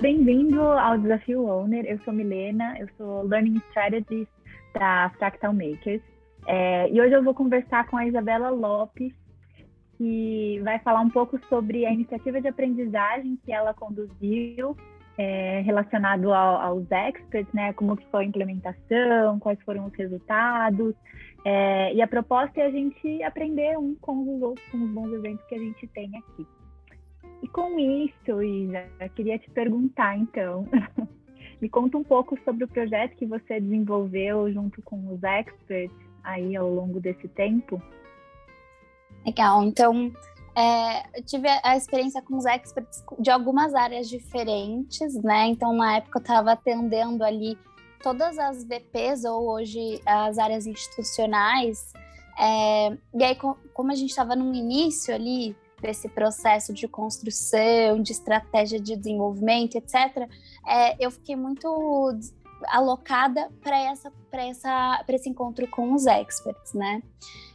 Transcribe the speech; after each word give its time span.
Bem-vindo 0.00 0.62
ao 0.62 0.96
Desafio 0.96 1.46
Owner. 1.46 1.84
Eu 1.84 1.98
sou 1.98 2.14
Milena, 2.14 2.74
eu 2.78 2.88
sou 2.96 3.22
Learning 3.24 3.60
Strategist 3.68 4.32
da 4.72 5.12
Fractal 5.18 5.52
Makers. 5.52 6.00
É, 6.46 6.90
e 6.90 6.98
hoje 6.98 7.12
eu 7.12 7.22
vou 7.22 7.34
conversar 7.34 7.86
com 7.86 7.98
a 7.98 8.06
Isabela 8.06 8.48
Lopes, 8.48 9.12
que 9.98 10.58
vai 10.64 10.78
falar 10.78 11.02
um 11.02 11.10
pouco 11.10 11.38
sobre 11.50 11.84
a 11.84 11.92
iniciativa 11.92 12.40
de 12.40 12.48
aprendizagem 12.48 13.38
que 13.44 13.52
ela 13.52 13.74
conduziu 13.74 14.74
é, 15.18 15.60
relacionado 15.60 16.32
ao, 16.32 16.62
aos 16.62 16.90
experts, 16.90 17.52
né? 17.52 17.74
Como 17.74 17.94
que 17.94 18.06
foi 18.10 18.24
a 18.24 18.28
implementação, 18.28 19.38
quais 19.38 19.60
foram 19.64 19.84
os 19.84 19.94
resultados. 19.94 20.94
É, 21.44 21.92
e 21.92 22.00
a 22.00 22.08
proposta 22.08 22.58
é 22.58 22.64
a 22.64 22.70
gente 22.70 23.22
aprender 23.22 23.78
um 23.78 23.94
com 23.96 24.34
os 24.34 24.40
outros, 24.40 24.66
com 24.70 24.78
os 24.78 24.90
bons 24.92 25.12
eventos 25.12 25.44
que 25.44 25.54
a 25.56 25.58
gente 25.58 25.86
tem 25.88 26.10
aqui. 26.16 26.46
E 27.42 27.48
com 27.48 27.78
isso, 27.78 28.42
Isa, 28.42 28.86
queria 29.14 29.38
te 29.38 29.50
perguntar, 29.50 30.16
então, 30.18 30.66
me 31.60 31.68
conta 31.68 31.96
um 31.96 32.04
pouco 32.04 32.38
sobre 32.44 32.64
o 32.64 32.68
projeto 32.68 33.16
que 33.16 33.26
você 33.26 33.60
desenvolveu 33.60 34.52
junto 34.52 34.82
com 34.82 35.12
os 35.12 35.22
experts 35.22 35.96
aí 36.22 36.54
ao 36.56 36.68
longo 36.68 37.00
desse 37.00 37.28
tempo. 37.28 37.82
Legal, 39.24 39.62
então 39.62 40.12
é, 40.56 41.18
eu 41.18 41.24
tive 41.24 41.48
a 41.62 41.76
experiência 41.76 42.20
com 42.22 42.36
os 42.36 42.44
experts 42.44 43.04
de 43.18 43.30
algumas 43.30 43.74
áreas 43.74 44.08
diferentes, 44.08 45.14
né? 45.22 45.46
Então, 45.46 45.72
na 45.72 45.96
época, 45.96 46.18
eu 46.18 46.22
estava 46.22 46.52
atendendo 46.52 47.24
ali 47.24 47.58
todas 48.02 48.38
as 48.38 48.64
VPs, 48.64 49.24
ou 49.24 49.48
hoje 49.48 50.00
as 50.04 50.38
áreas 50.38 50.66
institucionais. 50.66 51.92
É, 52.38 52.96
e 53.14 53.24
aí, 53.24 53.36
como 53.36 53.92
a 53.92 53.94
gente 53.94 54.10
estava 54.10 54.34
no 54.34 54.54
início 54.54 55.14
ali 55.14 55.56
desse 55.80 56.08
processo 56.08 56.72
de 56.72 56.86
construção, 56.86 58.00
de 58.02 58.12
estratégia 58.12 58.80
de 58.80 58.96
desenvolvimento, 58.96 59.76
etc., 59.76 60.28
é, 60.66 61.04
eu 61.04 61.10
fiquei 61.10 61.36
muito 61.36 61.68
alocada 62.68 63.50
para 63.62 63.78
essa 63.78 64.12
para 64.30 64.44
essa 64.44 65.02
para 65.04 65.16
esse 65.16 65.28
encontro 65.28 65.66
com 65.68 65.92
os 65.94 66.06
experts, 66.06 66.74
né? 66.74 67.02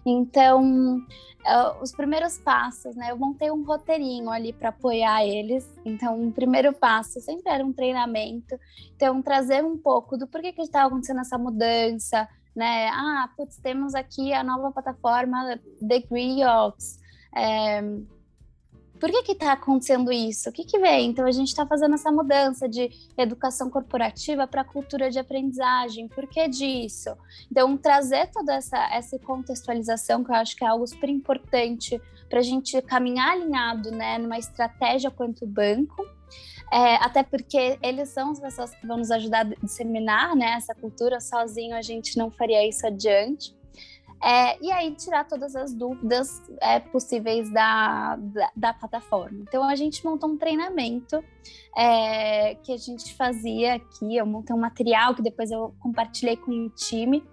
Então, 0.06 0.98
uh, 0.98 1.82
os 1.82 1.92
primeiros 1.92 2.38
passos, 2.38 2.96
né? 2.96 3.12
Eu 3.12 3.18
montei 3.18 3.52
um 3.52 3.64
roteirinho 3.64 4.30
ali 4.30 4.54
para 4.54 4.70
apoiar 4.70 5.26
eles. 5.26 5.68
Então, 5.84 6.28
o 6.28 6.32
primeiro 6.32 6.74
passo 6.74 7.20
sempre 7.22 7.52
era 7.52 7.64
um 7.64 7.74
treinamento. 7.74 8.58
Então, 8.96 9.22
trazer 9.22 9.64
um 9.64 9.78
pouco 9.78 10.18
do 10.18 10.28
porquê 10.28 10.52
que 10.52 10.62
está 10.62 10.86
acontecendo 10.86 11.22
essa 11.22 11.38
mudança, 11.38 12.28
né? 12.56 12.88
Ah, 12.90 13.30
putz, 13.36 13.58
temos 13.58 13.96
aqui 13.96 14.34
a 14.34 14.44
nova 14.44 14.72
plataforma 14.72 15.60
DegreeOps. 15.82 17.00
É, 17.36 17.82
por 19.06 19.24
que 19.24 19.34
está 19.34 19.52
acontecendo 19.52 20.12
isso? 20.12 20.50
O 20.50 20.52
que, 20.52 20.64
que 20.64 20.80
vem? 20.80 21.12
Então, 21.12 21.28
a 21.28 21.32
gente 21.32 21.50
está 21.50 21.64
fazendo 21.64 21.94
essa 21.94 22.12
mudança 22.12 22.68
de 22.68 22.90
educação 23.16 23.70
corporativa 23.70 24.48
para 24.48 24.64
cultura 24.64 25.12
de 25.12 25.20
aprendizagem. 25.20 26.08
Por 26.08 26.26
que 26.26 26.48
disso? 26.48 27.16
Então, 27.52 27.78
trazer 27.78 28.32
toda 28.32 28.56
essa, 28.56 28.78
essa 28.92 29.20
contextualização, 29.20 30.24
que 30.24 30.32
eu 30.32 30.36
acho 30.36 30.56
que 30.56 30.64
é 30.64 30.68
algo 30.68 30.88
super 30.88 31.08
importante 31.08 32.02
para 32.28 32.40
a 32.40 32.42
gente 32.42 32.82
caminhar 32.82 33.34
alinhado 33.34 33.92
né, 33.92 34.18
numa 34.18 34.40
estratégia 34.40 35.12
quanto 35.12 35.46
banco. 35.46 36.04
É, 36.74 36.96
até 36.96 37.22
porque 37.22 37.78
eles 37.84 38.10
são 38.10 38.32
as 38.32 38.40
pessoas 38.40 38.74
que 38.74 38.88
vão 38.88 38.98
nos 38.98 39.12
ajudar 39.12 39.42
a 39.42 39.56
disseminar 39.64 40.36
né, 40.36 40.54
essa 40.58 40.74
cultura, 40.74 41.22
sozinho 41.22 41.76
a 41.76 41.82
gente 41.84 42.18
não 42.18 42.32
faria 42.32 42.68
isso 42.68 42.88
adiante. 42.88 43.56
É, 44.24 44.58
e 44.64 44.72
aí 44.72 44.92
tirar 44.96 45.26
todas 45.26 45.56
as 45.56 45.74
dúvidas 45.74 46.42
é, 46.62 46.80
possíveis 46.80 47.52
da, 47.52 48.16
da, 48.16 48.52
da, 48.56 48.74
plataforma. 48.74 49.40
Então 49.42 49.64
a 49.64 49.76
gente 49.76 50.04
montou 50.04 50.30
um 50.30 50.38
treinamento 50.38 51.24
é, 51.78 52.56
que 52.56 52.72
a 52.72 52.78
gente 52.78 53.14
fazia 53.14 53.76
aqui, 53.76 54.16
eu 54.16 54.26
montei 54.26 54.56
um 54.56 54.60
material 54.60 55.14
que 55.14 55.22
depois 55.22 55.52
eu 55.52 55.76
compartilhei 55.80 56.38
com 56.38 56.52
o 56.52 56.70
time, 56.70 57.24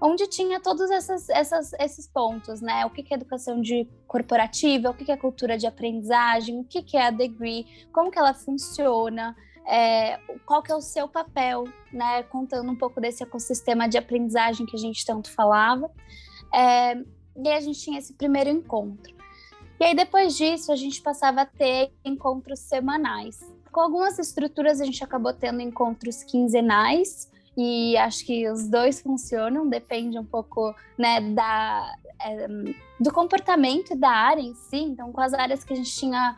onde 0.00 0.26
tinha 0.26 0.58
todos 0.58 0.90
essas, 0.90 1.28
essas, 1.28 1.72
esses 1.74 2.08
pontos, 2.08 2.60
né? 2.60 2.84
O 2.86 2.90
que 2.90 3.06
é 3.08 3.14
educação 3.14 3.60
de 3.60 3.86
corporativa, 4.08 4.90
o 4.90 4.94
que 4.94 5.12
é 5.12 5.16
cultura 5.16 5.56
de 5.56 5.66
aprendizagem, 5.66 6.58
o 6.58 6.64
que 6.64 6.96
é 6.96 7.06
a 7.06 7.10
degree, 7.10 7.86
como 7.92 8.10
que 8.10 8.18
ela 8.18 8.34
funciona. 8.34 9.36
É, 9.66 10.18
qual 10.44 10.62
que 10.62 10.72
é 10.72 10.74
o 10.74 10.80
seu 10.80 11.08
papel, 11.08 11.64
né? 11.92 12.22
Contando 12.24 12.70
um 12.70 12.76
pouco 12.76 13.00
desse 13.00 13.22
ecossistema 13.22 13.88
de 13.88 13.96
aprendizagem 13.96 14.66
que 14.66 14.76
a 14.76 14.78
gente 14.78 15.04
tanto 15.04 15.30
falava. 15.30 15.90
É, 16.52 16.94
e 17.36 17.48
a 17.48 17.60
gente 17.60 17.80
tinha 17.80 17.98
esse 17.98 18.12
primeiro 18.12 18.50
encontro. 18.50 19.14
E 19.80 19.84
aí 19.84 19.94
depois 19.94 20.36
disso 20.36 20.70
a 20.70 20.76
gente 20.76 21.00
passava 21.00 21.42
a 21.42 21.46
ter 21.46 21.92
encontros 22.04 22.60
semanais. 22.60 23.40
Com 23.70 23.80
algumas 23.80 24.18
estruturas 24.18 24.80
a 24.80 24.84
gente 24.84 25.02
acabou 25.02 25.32
tendo 25.32 25.60
encontros 25.60 26.22
quinzenais 26.22 27.30
e 27.56 27.96
acho 27.96 28.24
que 28.24 28.48
os 28.48 28.66
dois 28.66 29.00
funcionam, 29.00 29.68
depende 29.68 30.18
um 30.18 30.24
pouco 30.24 30.74
né, 30.96 31.20
da, 31.20 31.94
é, 32.20 32.46
do 33.00 33.12
comportamento 33.12 33.96
da 33.96 34.10
área 34.10 34.40
em 34.40 34.54
si. 34.54 34.76
Então, 34.76 35.12
com 35.12 35.20
as 35.20 35.34
áreas 35.34 35.64
que 35.64 35.72
a 35.72 35.76
gente 35.76 35.94
tinha 35.94 36.36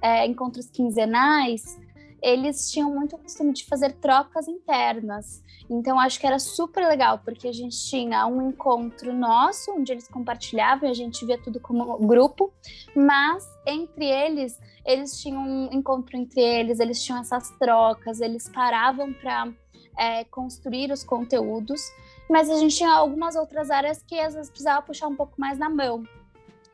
é, 0.00 0.26
encontros 0.26 0.68
quinzenais, 0.70 1.78
eles 2.22 2.70
tinham 2.70 2.94
muito 2.94 3.18
costume 3.18 3.52
de 3.52 3.64
fazer 3.66 3.94
trocas 3.94 4.46
internas. 4.46 5.42
Então, 5.68 5.98
acho 5.98 6.20
que 6.20 6.26
era 6.26 6.38
super 6.38 6.86
legal, 6.86 7.18
porque 7.18 7.48
a 7.48 7.52
gente 7.52 7.76
tinha 7.88 8.26
um 8.26 8.48
encontro 8.48 9.12
nosso, 9.12 9.72
onde 9.72 9.90
eles 9.90 10.06
compartilhavam 10.06 10.88
e 10.88 10.92
a 10.92 10.94
gente 10.94 11.26
via 11.26 11.36
tudo 11.36 11.58
como 11.58 11.98
grupo, 11.98 12.52
mas 12.94 13.44
entre 13.66 14.04
eles, 14.04 14.60
eles 14.86 15.20
tinham 15.20 15.42
um 15.42 15.72
encontro 15.72 16.16
entre 16.16 16.40
eles, 16.40 16.78
eles 16.78 17.02
tinham 17.02 17.20
essas 17.20 17.50
trocas, 17.58 18.20
eles 18.20 18.48
paravam 18.48 19.12
para 19.12 19.52
é, 19.98 20.24
construir 20.24 20.92
os 20.92 21.02
conteúdos, 21.02 21.80
mas 22.30 22.48
a 22.48 22.56
gente 22.56 22.76
tinha 22.76 22.92
algumas 22.92 23.34
outras 23.34 23.70
áreas 23.70 24.02
que 24.02 24.18
às 24.18 24.34
vezes 24.34 24.48
precisava 24.48 24.82
puxar 24.82 25.08
um 25.08 25.16
pouco 25.16 25.34
mais 25.38 25.58
na 25.58 25.68
mão 25.68 26.04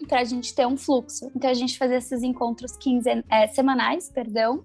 para 0.07 0.21
a 0.21 0.25
gente 0.25 0.55
ter 0.55 0.67
um 0.67 0.77
fluxo. 0.77 1.31
Então 1.35 1.51
a 1.51 1.55
gente 1.55 1.77
fazia 1.77 1.97
esses 1.97 2.23
encontros 2.23 2.77
quinzen 2.77 3.25
é, 3.29 3.49
semanais, 3.49 4.11
perdão, 4.11 4.65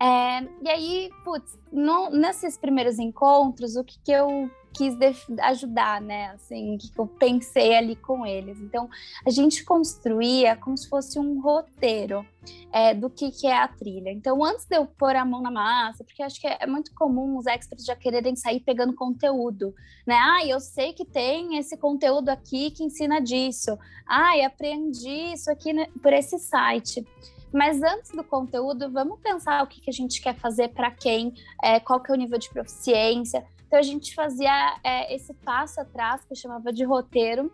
é, 0.00 0.42
e 0.62 0.68
aí, 0.68 1.10
putz, 1.24 1.58
no, 1.72 2.10
nesses 2.10 2.56
primeiros 2.56 2.98
encontros, 2.98 3.76
o 3.76 3.82
que, 3.82 3.98
que 4.04 4.12
eu 4.12 4.50
quis 4.72 4.94
ajudar, 5.40 6.00
né? 6.00 6.30
Assim, 6.30 6.76
o 6.76 6.78
que, 6.78 6.90
que 6.90 6.98
eu 6.98 7.06
pensei 7.06 7.74
ali 7.74 7.96
com 7.96 8.24
eles. 8.24 8.60
Então, 8.60 8.88
a 9.26 9.30
gente 9.30 9.64
construía 9.64 10.54
como 10.56 10.76
se 10.76 10.88
fosse 10.88 11.18
um 11.18 11.40
roteiro 11.40 12.24
é, 12.72 12.94
do 12.94 13.10
que, 13.10 13.32
que 13.32 13.48
é 13.48 13.56
a 13.56 13.66
trilha. 13.66 14.10
Então, 14.10 14.44
antes 14.44 14.66
de 14.66 14.76
eu 14.76 14.86
pôr 14.86 15.16
a 15.16 15.24
mão 15.24 15.42
na 15.42 15.50
massa, 15.50 16.04
porque 16.04 16.22
acho 16.22 16.40
que 16.40 16.46
é, 16.46 16.64
muito 16.66 16.94
comum 16.94 17.36
os 17.36 17.46
experts 17.46 17.84
já 17.84 17.96
quererem 17.96 18.36
sair 18.36 18.60
pegando 18.60 18.94
conteúdo, 18.94 19.74
né? 20.06 20.14
Ah, 20.14 20.46
eu 20.46 20.60
sei 20.60 20.92
que 20.92 21.04
tem 21.04 21.58
esse 21.58 21.76
conteúdo 21.76 22.28
aqui 22.28 22.70
que 22.70 22.84
ensina 22.84 23.20
disso. 23.20 23.76
Ah, 24.06 24.34
aprendi 24.46 25.32
isso 25.32 25.50
aqui 25.50 25.72
por 26.00 26.12
esse 26.12 26.38
site. 26.38 27.04
Mas 27.52 27.82
antes 27.82 28.10
do 28.10 28.22
conteúdo, 28.22 28.90
vamos 28.90 29.20
pensar 29.20 29.62
o 29.62 29.66
que, 29.66 29.80
que 29.80 29.90
a 29.90 29.92
gente 29.92 30.20
quer 30.20 30.36
fazer 30.36 30.68
para 30.68 30.90
quem, 30.90 31.34
é, 31.62 31.80
qual 31.80 32.00
que 32.00 32.10
é 32.10 32.14
o 32.14 32.18
nível 32.18 32.38
de 32.38 32.50
proficiência. 32.50 33.44
Então 33.66 33.78
a 33.78 33.82
gente 33.82 34.14
fazia 34.14 34.76
é, 34.84 35.14
esse 35.14 35.32
passo 35.34 35.80
atrás 35.80 36.24
que 36.24 36.32
eu 36.32 36.36
chamava 36.36 36.72
de 36.72 36.84
roteiro, 36.84 37.52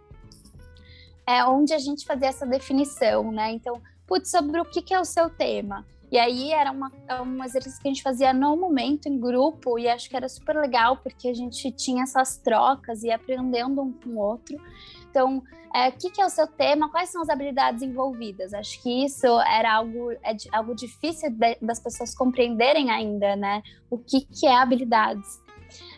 é, 1.27 1.44
onde 1.44 1.72
a 1.72 1.78
gente 1.78 2.04
fazia 2.04 2.28
essa 2.28 2.47
definição, 2.47 3.33
né? 3.33 3.53
Então, 3.53 3.81
putz, 4.06 4.31
sobre 4.31 4.60
o 4.60 4.65
que, 4.65 4.83
que 4.83 4.93
é 4.93 5.00
o 5.00 5.04
seu 5.04 5.31
tema. 5.31 5.84
E 6.12 6.19
aí 6.19 6.53
era 6.53 6.71
uma, 6.71 6.93
um 7.25 7.43
exercício 7.43 7.81
que 7.81 7.88
a 7.88 7.93
gente 7.93 8.03
fazia 8.03 8.33
no 8.33 8.56
momento, 8.56 9.09
em 9.09 9.19
grupo, 9.19 9.78
e 9.78 9.88
acho 9.88 10.09
que 10.09 10.16
era 10.16 10.28
super 10.28 10.56
legal, 10.56 10.99
porque 10.99 11.28
a 11.28 11.34
gente 11.34 11.72
tinha 11.72 12.04
essas 12.04 12.37
trocas 12.37 13.03
e 13.03 13.10
aprendendo 13.10 13.83
um 13.83 13.93
com 13.93 14.10
o 14.10 14.19
outro. 14.19 14.56
Então, 15.15 15.41
é, 15.73 15.91
o 15.91 15.93
que, 15.93 16.11
que, 16.11 16.21
é 16.21 16.27
o 16.27 16.29
seu 16.29 16.45
tema? 16.45 16.91
Quais 16.91 17.09
são 17.11 17.23
as 17.23 17.29
habilidades 17.29 17.83
envolvidas? 17.83 18.53
Acho 18.53 18.83
que 18.83 19.05
isso 19.05 19.28
era 19.43 19.72
algo, 19.72 20.11
é, 20.11 20.37
algo 20.51 20.75
difícil 20.75 21.31
de, 21.31 21.57
das 21.63 21.78
pessoas 21.78 22.13
compreenderem 22.13 22.91
ainda, 22.91 23.37
né? 23.37 23.63
O 23.89 23.97
que, 23.97 24.22
que 24.22 24.45
é 24.45 24.57
habilidades. 24.57 25.41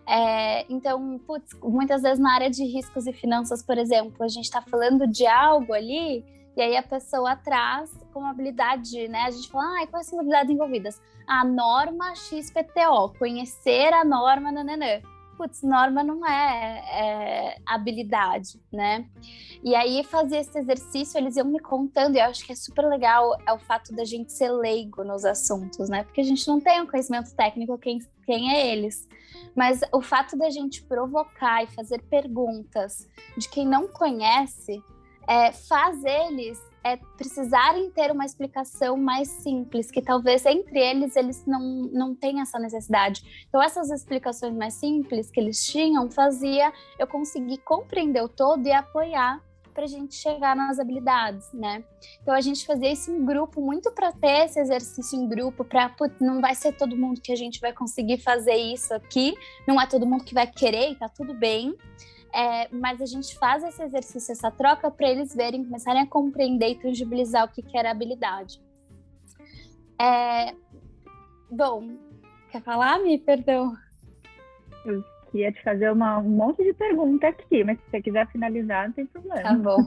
É, 0.07 0.71
então, 0.71 1.19
putz, 1.27 1.51
muitas 1.63 2.03
vezes 2.03 2.19
na 2.19 2.35
área 2.35 2.51
de 2.51 2.63
riscos 2.65 3.07
e 3.07 3.13
finanças, 3.15 3.63
por 3.63 3.79
exemplo, 3.79 4.23
a 4.23 4.29
gente 4.29 4.45
está 4.45 4.61
falando 4.61 5.07
de 5.07 5.27
algo 5.27 5.73
ali, 5.73 6.23
e 6.55 6.61
aí 6.61 6.77
a 6.77 6.83
pessoa 6.83 7.37
traz 7.37 7.91
como 8.12 8.27
habilidade, 8.27 9.09
né? 9.09 9.23
A 9.23 9.31
gente 9.31 9.49
fala, 9.49 9.83
ah, 9.83 9.87
quais 9.87 10.07
são 10.07 10.19
as 10.19 10.27
habilidades 10.27 10.55
envolvidas? 10.55 11.01
A 11.27 11.43
norma 11.43 12.15
XPTO, 12.15 13.15
conhecer 13.19 13.95
a 13.95 14.05
norma 14.05 14.53
nananã 14.53 15.01
putz, 15.37 15.62
norma 15.62 16.03
não 16.03 16.27
é, 16.27 16.85
é, 16.93 17.59
habilidade, 17.67 18.61
né? 18.73 19.06
E 19.62 19.75
aí 19.75 20.03
fazer 20.05 20.38
esse 20.38 20.59
exercício, 20.59 21.19
eles 21.19 21.37
iam 21.37 21.47
me 21.47 21.61
contando, 21.61 22.17
e 22.17 22.19
eu 22.19 22.25
acho 22.25 22.44
que 22.44 22.53
é 22.53 22.56
super 22.56 22.87
legal 22.87 23.37
é 23.47 23.53
o 23.53 23.59
fato 23.59 23.94
da 23.94 24.05
gente 24.05 24.33
ser 24.33 24.50
leigo 24.50 25.05
nos 25.05 25.25
assuntos, 25.25 25.88
né? 25.88 26.05
Porque 26.05 26.21
a 26.21 26.25
gente 26.25 26.47
não 26.49 26.61
tem 26.61 26.81
um 26.81 26.87
conhecimento 26.87 27.35
técnico 27.35 27.79
quem, 27.79 27.99
quem 28.25 28.55
é 28.55 28.73
eles. 28.73 29.09
Mas 29.55 29.81
o 29.93 30.03
fato 30.03 30.37
da 30.37 30.50
gente 30.50 30.83
provocar 30.83 31.62
e 31.62 31.67
fazer 31.69 32.03
perguntas 32.03 33.09
de 33.37 33.49
quem 33.49 33.67
não 33.67 33.88
conhece 33.88 34.83
é, 35.27 35.53
faz 35.53 36.05
eles 36.05 36.61
é, 36.87 36.97
precisarem 37.17 37.91
ter 37.91 38.12
uma 38.12 38.25
explicação 38.25 38.97
mais 38.97 39.29
simples, 39.29 39.91
que 39.91 40.00
talvez 40.00 40.47
entre 40.47 40.79
eles 40.79 41.17
eles 41.17 41.44
não, 41.44 41.61
não 41.93 42.15
tenham 42.15 42.43
essa 42.43 42.59
necessidade. 42.59 43.47
Então, 43.49 43.61
essas 43.61 43.91
explicações 43.91 44.55
mais 44.55 44.75
simples 44.75 45.31
que 45.31 45.41
eles 45.41 45.65
tinham 45.67 46.09
fazia 46.11 46.73
eu 46.99 47.06
conseguir 47.06 47.59
compreender 47.59 48.23
o 48.23 48.29
todo 48.29 48.65
e 48.67 48.73
apoiar 48.73 49.43
para 49.75 49.85
a 49.85 49.88
gente 49.88 50.15
chegar 50.15 50.56
nas 50.56 50.79
habilidades, 50.79 51.53
né? 51.53 51.85
Então 52.23 52.33
a 52.33 52.41
gente 52.41 52.65
fazia 52.65 52.91
isso 52.91 53.11
em 53.11 53.23
grupo, 53.27 53.61
muito 53.61 53.93
para 53.93 54.11
ter 54.11 54.47
esse 54.47 54.59
exercício 54.59 55.21
em 55.21 55.29
grupo, 55.29 55.67
para 55.67 55.94
não 56.19 56.41
vai 56.41 56.55
ser 56.55 56.73
todo 56.73 56.97
mundo 56.97 57.21
que 57.21 57.31
a 57.31 57.37
gente 57.37 57.61
vai 57.61 57.75
conseguir 57.75 58.17
fazer 58.23 58.55
isso 58.55 58.94
aqui, 58.94 59.35
não 59.69 59.79
é 59.79 59.87
todo 59.87 60.06
mundo 60.06 60.25
que 60.25 60.33
vai 60.33 60.47
querer, 60.47 60.93
e 60.93 60.94
tá 60.94 61.11
tudo 61.11 61.35
bem. 61.35 61.77
É, 62.37 62.69
mas 62.71 63.00
a 63.00 63.06
gente 63.06 63.35
faz 63.38 63.65
esse 63.65 63.83
exercício, 63.83 64.31
essa 64.31 64.50
troca, 64.50 64.91
para 64.91 65.09
eles 65.09 65.35
verem, 65.35 65.65
começarem 65.65 66.03
a 66.03 66.06
compreender 66.06 66.69
e 66.69 66.75
tangibilizar 66.75 67.47
o 67.47 67.49
que, 67.49 67.62
que 67.62 67.79
era 67.79 67.91
habilidade. 67.91 68.61
É, 69.99 70.55
bom, 71.50 71.97
quer 72.53 72.61
falar, 72.61 72.99
Mi? 72.99 73.17
Perdão. 73.17 73.73
Eu 74.85 75.03
ia 75.33 75.50
te 75.50 75.62
fazer 75.62 75.91
uma, 75.91 76.19
um 76.19 76.29
monte 76.29 76.62
de 76.62 76.75
pergunta 76.75 77.27
aqui, 77.27 77.65
mas 77.65 77.79
se 77.79 77.91
você 77.91 78.03
quiser 78.03 78.27
finalizar, 78.29 78.87
não 78.87 78.93
tem 78.93 79.06
problema. 79.06 79.43
Tá 79.43 79.55
bom. 79.55 79.79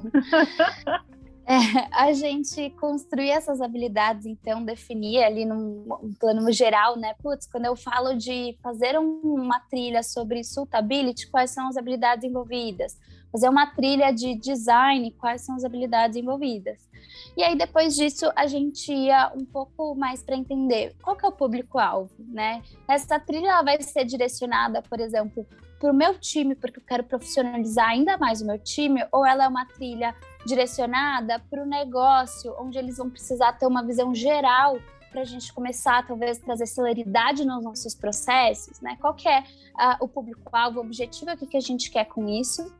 É, 1.49 1.87
a 1.91 2.13
gente 2.13 2.69
construir 2.79 3.31
essas 3.31 3.59
habilidades, 3.59 4.27
então, 4.27 4.63
definir 4.63 5.23
ali 5.23 5.45
num 5.45 5.83
um 5.99 6.13
plano 6.13 6.51
geral, 6.51 6.95
né? 6.95 7.15
Putz, 7.23 7.47
quando 7.47 7.65
eu 7.65 7.75
falo 7.75 8.15
de 8.15 8.55
fazer 8.61 8.99
um, 8.99 9.19
uma 9.23 9.59
trilha 9.61 10.03
sobre 10.03 10.43
suitability, 10.43 11.27
quais 11.31 11.49
são 11.49 11.67
as 11.67 11.75
habilidades 11.75 12.23
envolvidas? 12.23 12.99
Fazer 13.31 13.49
uma 13.49 13.65
trilha 13.65 14.11
de 14.11 14.35
design, 14.35 15.09
quais 15.13 15.41
são 15.41 15.55
as 15.55 15.63
habilidades 15.63 16.17
envolvidas? 16.17 16.87
E 17.35 17.41
aí, 17.41 17.57
depois 17.57 17.95
disso, 17.95 18.31
a 18.35 18.45
gente 18.45 18.93
ia 18.93 19.31
um 19.35 19.43
pouco 19.43 19.95
mais 19.95 20.21
para 20.21 20.35
entender 20.35 20.95
qual 21.01 21.15
que 21.15 21.25
é 21.25 21.29
o 21.29 21.31
público-alvo, 21.31 22.13
né? 22.19 22.61
Essa 22.87 23.19
trilha 23.19 23.63
vai 23.63 23.81
ser 23.81 24.05
direcionada, 24.05 24.83
por 24.83 24.99
exemplo, 24.99 25.47
para 25.79 25.91
o 25.91 25.95
meu 25.95 26.13
time, 26.19 26.53
porque 26.53 26.77
eu 26.77 26.83
quero 26.83 27.03
profissionalizar 27.03 27.89
ainda 27.89 28.19
mais 28.19 28.39
o 28.39 28.45
meu 28.45 28.59
time, 28.59 29.03
ou 29.11 29.25
ela 29.25 29.45
é 29.45 29.47
uma 29.47 29.65
trilha 29.65 30.13
direcionada 30.45 31.39
para 31.49 31.63
o 31.63 31.65
negócio, 31.65 32.55
onde 32.59 32.77
eles 32.77 32.97
vão 32.97 33.09
precisar 33.09 33.53
ter 33.53 33.67
uma 33.67 33.83
visão 33.83 34.13
geral 34.15 34.79
para 35.11 35.21
a 35.21 35.25
gente 35.25 35.51
começar, 35.53 36.05
talvez, 36.05 36.37
trazer 36.37 36.67
celeridade 36.67 37.43
nos 37.43 37.63
nossos 37.63 37.95
processos, 37.95 38.79
né? 38.79 38.95
Qual 39.01 39.13
que 39.13 39.27
é 39.27 39.39
uh, 39.41 40.03
o 40.03 40.07
público-alvo, 40.07 40.79
o 40.79 40.83
objetivo, 40.83 41.31
o 41.31 41.37
que, 41.37 41.47
que 41.47 41.57
a 41.57 41.61
gente 41.61 41.89
quer 41.89 42.05
com 42.05 42.27
isso. 42.27 42.71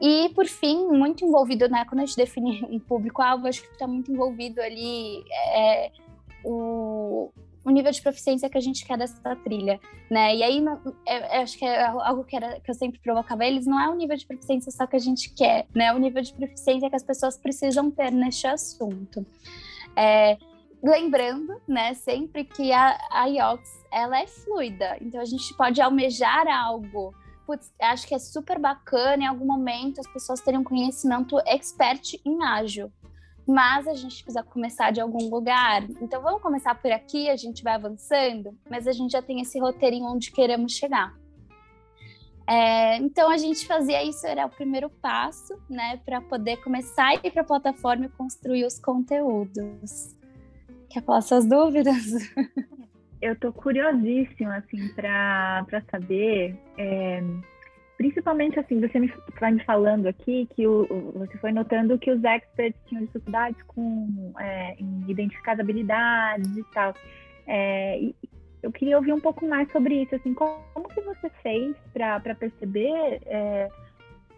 E, 0.00 0.30
por 0.30 0.46
fim, 0.46 0.86
muito 0.88 1.24
envolvido, 1.24 1.68
né? 1.68 1.84
Quando 1.84 2.00
a 2.00 2.04
gente 2.04 2.16
define 2.16 2.64
um 2.70 2.78
público-alvo, 2.78 3.46
acho 3.46 3.62
que 3.62 3.72
está 3.72 3.86
muito 3.86 4.12
envolvido 4.12 4.60
ali 4.60 5.24
é, 5.54 5.92
o, 6.44 7.30
o 7.64 7.70
nível 7.70 7.92
de 7.92 8.02
proficiência 8.02 8.48
que 8.48 8.58
a 8.58 8.60
gente 8.60 8.84
quer 8.84 8.98
dessa 8.98 9.36
trilha, 9.36 9.80
né? 10.10 10.34
E 10.36 10.42
aí, 10.42 10.60
não, 10.60 10.80
é, 11.06 11.38
eu 11.38 11.42
acho 11.42 11.58
que 11.58 11.64
é 11.64 11.84
algo 11.86 12.24
que, 12.24 12.36
era, 12.36 12.60
que 12.60 12.70
eu 12.70 12.74
sempre 12.74 13.00
provocava 13.00 13.44
eles, 13.44 13.66
não 13.66 13.80
é 13.80 13.88
o 13.88 13.94
nível 13.94 14.16
de 14.16 14.26
proficiência 14.26 14.70
só 14.72 14.86
que 14.86 14.96
a 14.96 14.98
gente 14.98 15.32
quer, 15.34 15.66
né? 15.74 15.86
É 15.86 15.92
o 15.92 15.98
nível 15.98 16.22
de 16.22 16.32
proficiência 16.32 16.90
que 16.90 16.96
as 16.96 17.02
pessoas 17.02 17.36
precisam 17.36 17.90
ter 17.90 18.10
neste 18.10 18.46
assunto. 18.46 19.24
É, 19.94 20.36
lembrando, 20.82 21.60
né, 21.68 21.94
sempre 21.94 22.44
que 22.44 22.72
a, 22.72 22.98
a 23.10 23.26
IOX, 23.26 23.68
ela 23.92 24.20
é 24.20 24.26
fluida, 24.26 24.96
então 25.00 25.20
a 25.20 25.24
gente 25.24 25.54
pode 25.54 25.80
almejar 25.80 26.46
algo 26.48 27.14
Putz, 27.46 27.72
acho 27.80 28.06
que 28.06 28.14
é 28.14 28.18
super 28.18 28.58
bacana 28.58 29.24
em 29.24 29.26
algum 29.26 29.44
momento 29.44 30.00
as 30.00 30.06
pessoas 30.06 30.40
terem 30.40 30.60
um 30.60 30.64
conhecimento 30.64 31.38
expert 31.44 32.14
em 32.24 32.42
ágil 32.42 32.90
mas 33.46 33.86
a 33.86 33.94
gente 33.94 34.22
precisa 34.22 34.42
começar 34.42 34.90
de 34.90 35.00
algum 35.00 35.28
lugar. 35.28 35.84
Então 36.00 36.22
vamos 36.22 36.42
começar 36.42 36.74
por 36.74 36.90
aqui, 36.90 37.28
a 37.28 37.36
gente 37.36 37.62
vai 37.62 37.74
avançando, 37.74 38.56
mas 38.68 38.86
a 38.86 38.92
gente 38.92 39.12
já 39.12 39.22
tem 39.22 39.40
esse 39.40 39.58
roteirinho 39.58 40.06
onde 40.06 40.30
queremos 40.30 40.72
chegar. 40.72 41.14
É, 42.46 42.96
então 42.96 43.30
a 43.30 43.36
gente 43.36 43.66
fazia 43.66 44.02
isso, 44.02 44.26
era 44.26 44.46
o 44.46 44.50
primeiro 44.50 44.90
passo, 44.90 45.54
né, 45.70 46.00
para 46.04 46.20
poder 46.20 46.56
começar 46.58 47.08
a 47.08 47.14
ir 47.14 47.30
para 47.30 47.42
a 47.42 47.46
plataforma 47.46 48.06
e 48.06 48.08
construir 48.08 48.64
os 48.64 48.78
conteúdos. 48.78 50.16
Quer 50.90 51.02
falar 51.02 51.22
suas 51.22 51.46
dúvidas? 51.46 52.04
Eu 53.22 53.38
tô 53.38 53.52
curiosíssima, 53.52 54.56
assim, 54.56 54.88
para 54.94 55.64
saber. 55.88 56.58
É 56.76 57.22
principalmente 57.96 58.58
assim, 58.58 58.80
você 58.80 58.98
me 58.98 59.12
vai 59.40 59.52
me 59.52 59.64
falando 59.64 60.06
aqui 60.06 60.48
que 60.54 60.66
o, 60.66 60.86
você 61.14 61.36
foi 61.38 61.52
notando 61.52 61.98
que 61.98 62.10
os 62.10 62.22
experts 62.24 62.80
tinham 62.86 63.04
dificuldades 63.04 63.60
com 63.64 64.32
é, 64.38 64.74
em 64.78 65.04
identificar 65.08 65.52
as 65.52 65.60
habilidades 65.60 66.56
e 66.56 66.64
tal. 66.72 66.94
É, 67.46 68.00
e 68.00 68.14
eu 68.62 68.70
queria 68.70 68.96
ouvir 68.96 69.12
um 69.12 69.20
pouco 69.20 69.46
mais 69.46 69.70
sobre 69.72 70.02
isso, 70.02 70.14
assim, 70.14 70.32
como, 70.32 70.58
como 70.72 70.88
que 70.88 71.00
você 71.00 71.28
fez 71.42 71.76
para 71.92 72.34
perceber 72.34 73.20
é, 73.26 73.68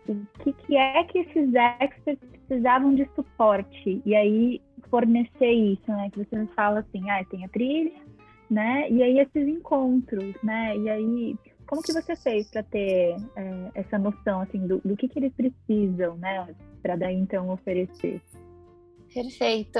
o 0.08 0.16
que, 0.42 0.52
que 0.52 0.76
é 0.76 1.04
que 1.04 1.18
esses 1.18 1.52
experts 1.80 2.28
precisavam 2.46 2.94
de 2.94 3.08
suporte 3.14 4.02
e 4.04 4.14
aí 4.14 4.60
fornecer 4.88 5.50
isso, 5.50 5.88
né? 5.88 6.08
Que 6.10 6.24
você 6.24 6.36
me 6.36 6.46
fala 6.48 6.80
assim, 6.80 7.08
ah, 7.10 7.24
tem 7.24 7.44
a 7.44 7.48
trilha, 7.48 7.92
né? 8.50 8.90
E 8.90 9.02
aí 9.02 9.18
esses 9.18 9.48
encontros, 9.48 10.34
né? 10.42 10.76
E 10.76 10.88
aí 10.88 11.36
como 11.66 11.82
que 11.82 11.92
você 11.92 12.14
fez 12.16 12.48
para 12.48 12.62
ter 12.62 13.16
é, 13.36 13.70
essa 13.74 13.98
noção 13.98 14.40
assim 14.40 14.66
do, 14.66 14.78
do 14.84 14.96
que, 14.96 15.08
que 15.08 15.18
eles 15.18 15.32
precisam, 15.32 16.16
né, 16.16 16.54
para 16.82 16.96
daí 16.96 17.14
então 17.14 17.50
oferecer? 17.50 18.20
Perfeito. 19.12 19.78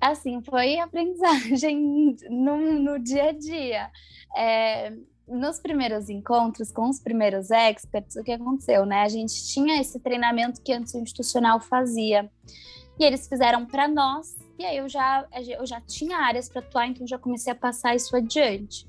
Assim, 0.00 0.42
foi 0.42 0.78
aprendizagem 0.78 2.16
no, 2.28 2.56
no 2.80 2.98
dia 2.98 3.30
a 3.30 3.32
dia. 3.32 3.90
É, 4.36 4.92
nos 5.28 5.60
primeiros 5.60 6.08
encontros 6.08 6.72
com 6.72 6.88
os 6.88 6.98
primeiros 6.98 7.50
experts, 7.50 8.16
o 8.16 8.24
que 8.24 8.32
aconteceu, 8.32 8.84
né? 8.84 9.02
A 9.02 9.08
gente 9.08 9.32
tinha 9.46 9.80
esse 9.80 10.00
treinamento 10.00 10.60
que 10.60 10.72
antes 10.72 10.92
o 10.94 10.98
institucional 10.98 11.60
fazia. 11.60 12.30
E 12.98 13.04
eles 13.04 13.26
fizeram 13.26 13.64
para 13.64 13.88
nós, 13.88 14.36
e 14.58 14.64
aí 14.64 14.76
eu 14.76 14.88
já, 14.88 15.26
eu 15.58 15.66
já 15.66 15.80
tinha 15.80 16.18
áreas 16.18 16.48
para 16.48 16.60
atuar, 16.60 16.86
então 16.86 17.06
já 17.06 17.18
comecei 17.18 17.52
a 17.52 17.56
passar 17.56 17.94
isso 17.94 18.14
adiante. 18.14 18.86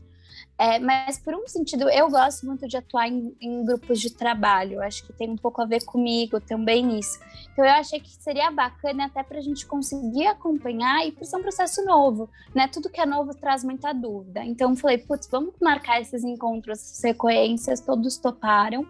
É, 0.57 0.77
mas 0.77 1.17
por 1.17 1.33
um 1.33 1.47
sentido, 1.47 1.89
eu 1.89 2.09
gosto 2.09 2.45
muito 2.45 2.67
de 2.67 2.77
atuar 2.77 3.07
em, 3.07 3.35
em, 3.41 3.65
grupos 3.65 3.99
de 3.99 4.11
trabalho. 4.11 4.81
Acho 4.83 5.03
que 5.05 5.11
tem 5.11 5.29
um 5.29 5.35
pouco 5.35 5.61
a 5.61 5.65
ver 5.65 5.83
comigo 5.83 6.39
também 6.39 6.99
isso. 6.99 7.19
Então 7.51 7.65
eu 7.65 7.71
achei 7.71 7.99
que 7.99 8.11
seria 8.11 8.51
bacana 8.51 9.05
até 9.05 9.23
para 9.23 9.39
a 9.39 9.41
gente 9.41 9.65
conseguir 9.65 10.27
acompanhar 10.27 11.05
e 11.05 11.11
por 11.11 11.25
ser 11.25 11.37
um 11.37 11.41
processo 11.41 11.83
novo, 11.83 12.29
né? 12.53 12.67
Tudo 12.67 12.89
que 12.89 13.01
é 13.01 13.05
novo 13.05 13.33
traz 13.35 13.63
muita 13.63 13.93
dúvida. 13.93 14.45
Então 14.45 14.75
falei, 14.75 14.99
putz, 14.99 15.27
vamos 15.27 15.55
marcar 15.59 15.99
esses 15.99 16.23
encontros, 16.23 16.79
sequências, 16.79 17.81
todos 17.81 18.17
toparam. 18.17 18.87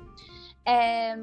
É, 0.66 1.16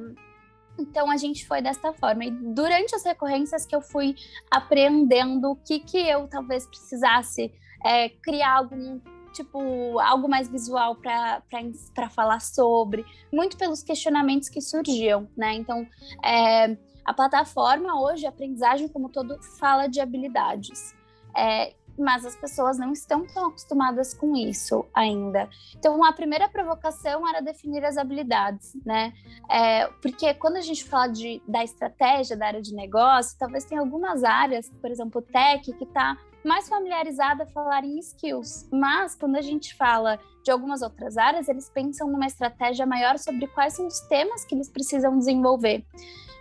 então 0.78 1.10
a 1.10 1.18
gente 1.18 1.46
foi 1.46 1.60
desta 1.60 1.92
forma. 1.92 2.24
E 2.24 2.30
durante 2.30 2.94
as 2.94 3.04
recorrências 3.04 3.66
que 3.66 3.76
eu 3.76 3.82
fui 3.82 4.16
aprendendo 4.50 5.50
o 5.50 5.56
que, 5.56 5.80
que 5.80 5.98
eu 5.98 6.26
talvez 6.28 6.66
precisasse 6.66 7.52
é, 7.84 8.08
criar 8.08 8.56
algum 8.56 9.00
tipo, 9.32 9.98
algo 10.00 10.28
mais 10.28 10.48
visual 10.48 10.96
para 10.96 12.10
falar 12.10 12.40
sobre, 12.40 13.04
muito 13.32 13.56
pelos 13.56 13.82
questionamentos 13.82 14.48
que 14.48 14.60
surgiam, 14.60 15.28
né? 15.36 15.54
Então, 15.54 15.86
é, 16.24 16.76
a 17.04 17.14
plataforma 17.14 18.00
hoje, 18.00 18.26
a 18.26 18.28
aprendizagem 18.28 18.88
como 18.88 19.08
todo, 19.08 19.40
fala 19.58 19.86
de 19.86 20.00
habilidades. 20.00 20.94
É, 21.36 21.74
mas 21.98 22.24
as 22.24 22.34
pessoas 22.34 22.78
não 22.78 22.92
estão 22.92 23.26
tão 23.26 23.48
acostumadas 23.48 24.14
com 24.14 24.34
isso 24.34 24.86
ainda. 24.94 25.48
Então, 25.76 26.02
a 26.02 26.12
primeira 26.12 26.48
provocação 26.48 27.28
era 27.28 27.40
definir 27.40 27.84
as 27.84 27.96
habilidades, 27.96 28.74
né? 28.84 29.12
É, 29.48 29.86
porque 30.00 30.32
quando 30.34 30.56
a 30.56 30.60
gente 30.60 30.84
fala 30.84 31.08
de, 31.08 31.42
da 31.46 31.62
estratégia 31.62 32.36
da 32.36 32.46
área 32.46 32.62
de 32.62 32.74
negócio, 32.74 33.38
talvez 33.38 33.64
tenha 33.64 33.80
algumas 33.80 34.24
áreas, 34.24 34.70
por 34.80 34.90
exemplo, 34.90 35.20
tech, 35.20 35.72
que 35.72 35.84
está 35.84 36.16
mais 36.44 36.68
familiarizada 36.68 37.44
a 37.44 37.46
falar 37.46 37.84
em 37.84 37.98
skills. 37.98 38.68
Mas 38.72 39.14
quando 39.14 39.36
a 39.36 39.40
gente 39.40 39.74
fala 39.74 40.18
de 40.42 40.50
algumas 40.50 40.82
outras 40.82 41.16
áreas, 41.16 41.48
eles 41.48 41.68
pensam 41.68 42.08
numa 42.08 42.26
estratégia 42.26 42.86
maior 42.86 43.18
sobre 43.18 43.46
quais 43.48 43.74
são 43.74 43.86
os 43.86 44.00
temas 44.00 44.44
que 44.44 44.54
eles 44.54 44.68
precisam 44.68 45.18
desenvolver. 45.18 45.84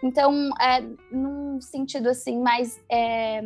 Então, 0.02 0.50
é, 0.60 0.82
num 1.12 1.60
sentido 1.60 2.08
assim 2.08 2.42
mais 2.42 2.80
é, 2.90 3.42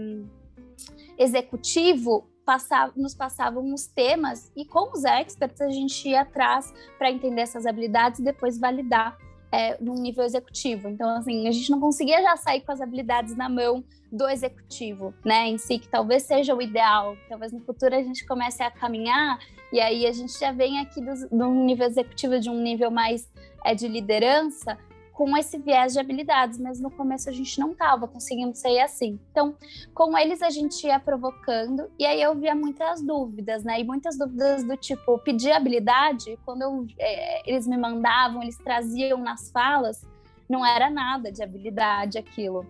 executivo, 1.18 2.28
passava, 2.46 2.94
nos 2.96 3.16
passavam 3.16 3.74
os 3.74 3.88
temas 3.88 4.52
e 4.56 4.66
com 4.66 4.92
os 4.92 5.04
experts 5.04 5.62
a 5.62 5.70
gente 5.70 6.08
ia 6.08 6.22
atrás 6.22 6.74
para 6.98 7.12
entender 7.12 7.42
essas 7.42 7.66
habilidades 7.66 8.20
e 8.20 8.24
depois 8.24 8.60
validar 8.60 9.18
é, 9.54 9.78
num 9.80 9.94
nível 9.94 10.24
executivo. 10.24 10.90
Então, 10.90 11.08
assim, 11.16 11.48
a 11.48 11.52
gente 11.52 11.70
não 11.70 11.80
conseguia 11.80 12.20
já 12.24 12.36
sair 12.36 12.62
com 12.62 12.72
as 12.72 12.82
habilidades 12.82 13.38
na 13.38 13.48
mão 13.48 13.84
do 14.12 14.28
executivo, 14.28 15.14
né, 15.24 15.48
em 15.48 15.60
si, 15.60 15.78
que 15.78 15.88
talvez 15.88 16.24
seja 16.24 16.56
o 16.56 16.62
ideal. 16.62 17.16
Talvez 17.30 17.52
no 17.52 17.60
futuro 17.60 17.94
a 17.94 18.02
gente 18.02 18.26
comece 18.26 18.64
a 18.64 18.72
caminhar 18.72 19.38
e 19.72 19.80
aí 19.80 20.08
a 20.08 20.12
gente 20.12 20.40
já 20.40 20.52
vem 20.52 20.80
aqui 20.80 21.00
do, 21.00 21.30
do 21.30 21.52
nível 21.52 21.86
executivo, 21.86 22.40
de 22.40 22.50
um 22.50 22.60
nível 22.60 22.90
mais 22.90 23.32
é, 23.64 23.76
de 23.76 23.88
liderança, 23.88 24.76
com 25.14 25.38
esse 25.38 25.60
viés 25.60 25.94
de 25.94 26.00
habilidades, 26.00 26.60
mas 26.60 26.80
no 26.80 26.90
começo 26.90 27.30
a 27.30 27.32
gente 27.32 27.60
não 27.60 27.72
estava 27.72 28.08
conseguindo 28.08 28.56
sair 28.56 28.80
assim. 28.80 29.20
Então, 29.32 29.56
com 29.94 30.18
eles 30.18 30.42
a 30.42 30.50
gente 30.50 30.86
ia 30.86 31.00
provocando, 31.00 31.90
e 32.00 32.06
aí 32.06 32.22
eu 32.22 32.36
via 32.36 32.56
muitas 32.56 33.02
dúvidas, 33.02 33.64
né? 33.64 33.80
E 33.80 33.84
muitas 33.84 34.18
dúvidas 34.18 34.64
do 34.64 34.76
tipo, 34.76 35.20
pedir 35.20 35.52
habilidade, 35.52 36.38
quando 36.44 36.64
eu, 36.64 36.88
é, 37.00 37.50
eles 37.50 37.68
me 37.68 37.78
mandavam, 37.78 38.42
eles 38.42 38.58
traziam 38.58 39.20
nas 39.20 39.52
falas, 39.52 40.04
não 40.50 40.66
era 40.66 40.90
nada 40.90 41.32
de 41.32 41.44
habilidade 41.44 42.18
aquilo. 42.18 42.66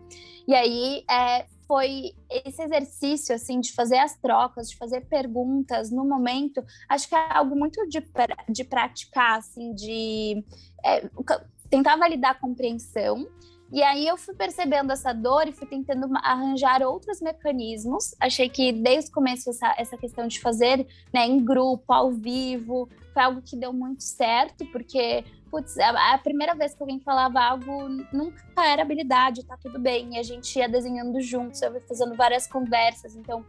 E 0.46 0.54
aí 0.54 1.06
é, 1.10 1.46
foi 1.66 2.14
esse 2.30 2.62
exercício 2.62 3.34
assim 3.34 3.62
de 3.62 3.72
fazer 3.72 3.98
as 3.98 4.18
trocas, 4.18 4.70
de 4.70 4.76
fazer 4.76 5.02
perguntas 5.06 5.90
no 5.90 6.06
momento, 6.06 6.64
acho 6.90 7.08
que 7.08 7.16
é 7.16 7.34
algo 7.34 7.56
muito 7.56 7.88
de, 7.88 8.06
de 8.50 8.64
praticar, 8.66 9.40
assim, 9.40 9.74
de 9.74 10.44
é, 10.86 11.10
tentar 11.70 11.96
validar 11.98 12.32
a 12.32 12.36
compreensão. 12.36 13.28
E 13.72 13.82
aí 13.82 14.08
eu 14.08 14.18
fui 14.18 14.36
percebendo 14.36 14.92
essa 14.92 15.12
dor 15.14 15.48
e 15.48 15.52
fui 15.52 15.66
tentando 15.66 16.08
arranjar 16.18 16.84
outros 16.84 17.20
mecanismos. 17.20 18.14
Achei 18.20 18.48
que 18.48 18.72
desde 18.72 19.10
o 19.10 19.14
começo 19.14 19.50
essa, 19.50 19.74
essa 19.78 19.98
questão 19.98 20.28
de 20.28 20.40
fazer 20.40 20.86
né, 21.12 21.26
em 21.26 21.44
grupo, 21.44 21.92
ao 21.92 22.12
vivo, 22.12 22.88
foi 23.14 23.24
algo 23.24 23.42
que 23.42 23.56
deu 23.56 23.72
muito 23.72 24.04
certo, 24.04 24.66
porque 24.72 25.24
putz, 25.54 25.78
a, 25.78 26.16
a, 26.16 26.18
primeira 26.18 26.56
vez 26.56 26.74
que 26.74 26.82
alguém 26.82 27.00
falava 27.00 27.40
algo 27.40 27.88
nunca 28.12 28.66
era 28.66 28.82
habilidade, 28.82 29.46
tá 29.46 29.56
tudo 29.56 29.80
bem. 29.80 30.16
E 30.16 30.18
a 30.18 30.24
gente 30.24 30.58
ia 30.58 30.68
desenhando 30.68 31.22
juntos, 31.22 31.62
eu 31.62 31.72
ia 31.76 31.82
fazendo 31.82 32.16
várias 32.16 32.48
conversas. 32.48 33.16
Então, 33.16 33.46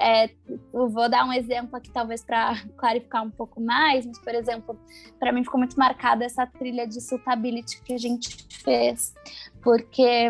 é, 0.00 0.30
eu 0.48 0.88
vou 0.88 1.08
dar 1.08 1.24
um 1.24 1.32
exemplo 1.32 1.76
aqui, 1.76 1.92
talvez 1.92 2.24
para 2.24 2.60
clarificar 2.76 3.22
um 3.22 3.30
pouco 3.30 3.60
mais, 3.60 4.04
mas, 4.04 4.18
por 4.18 4.34
exemplo, 4.34 4.76
para 5.20 5.30
mim 5.30 5.44
ficou 5.44 5.60
muito 5.60 5.78
marcada 5.78 6.24
essa 6.24 6.44
trilha 6.44 6.88
de 6.88 7.00
suitability 7.00 7.80
que 7.82 7.94
a 7.94 7.98
gente 7.98 8.48
fez, 8.50 9.14
porque 9.62 10.28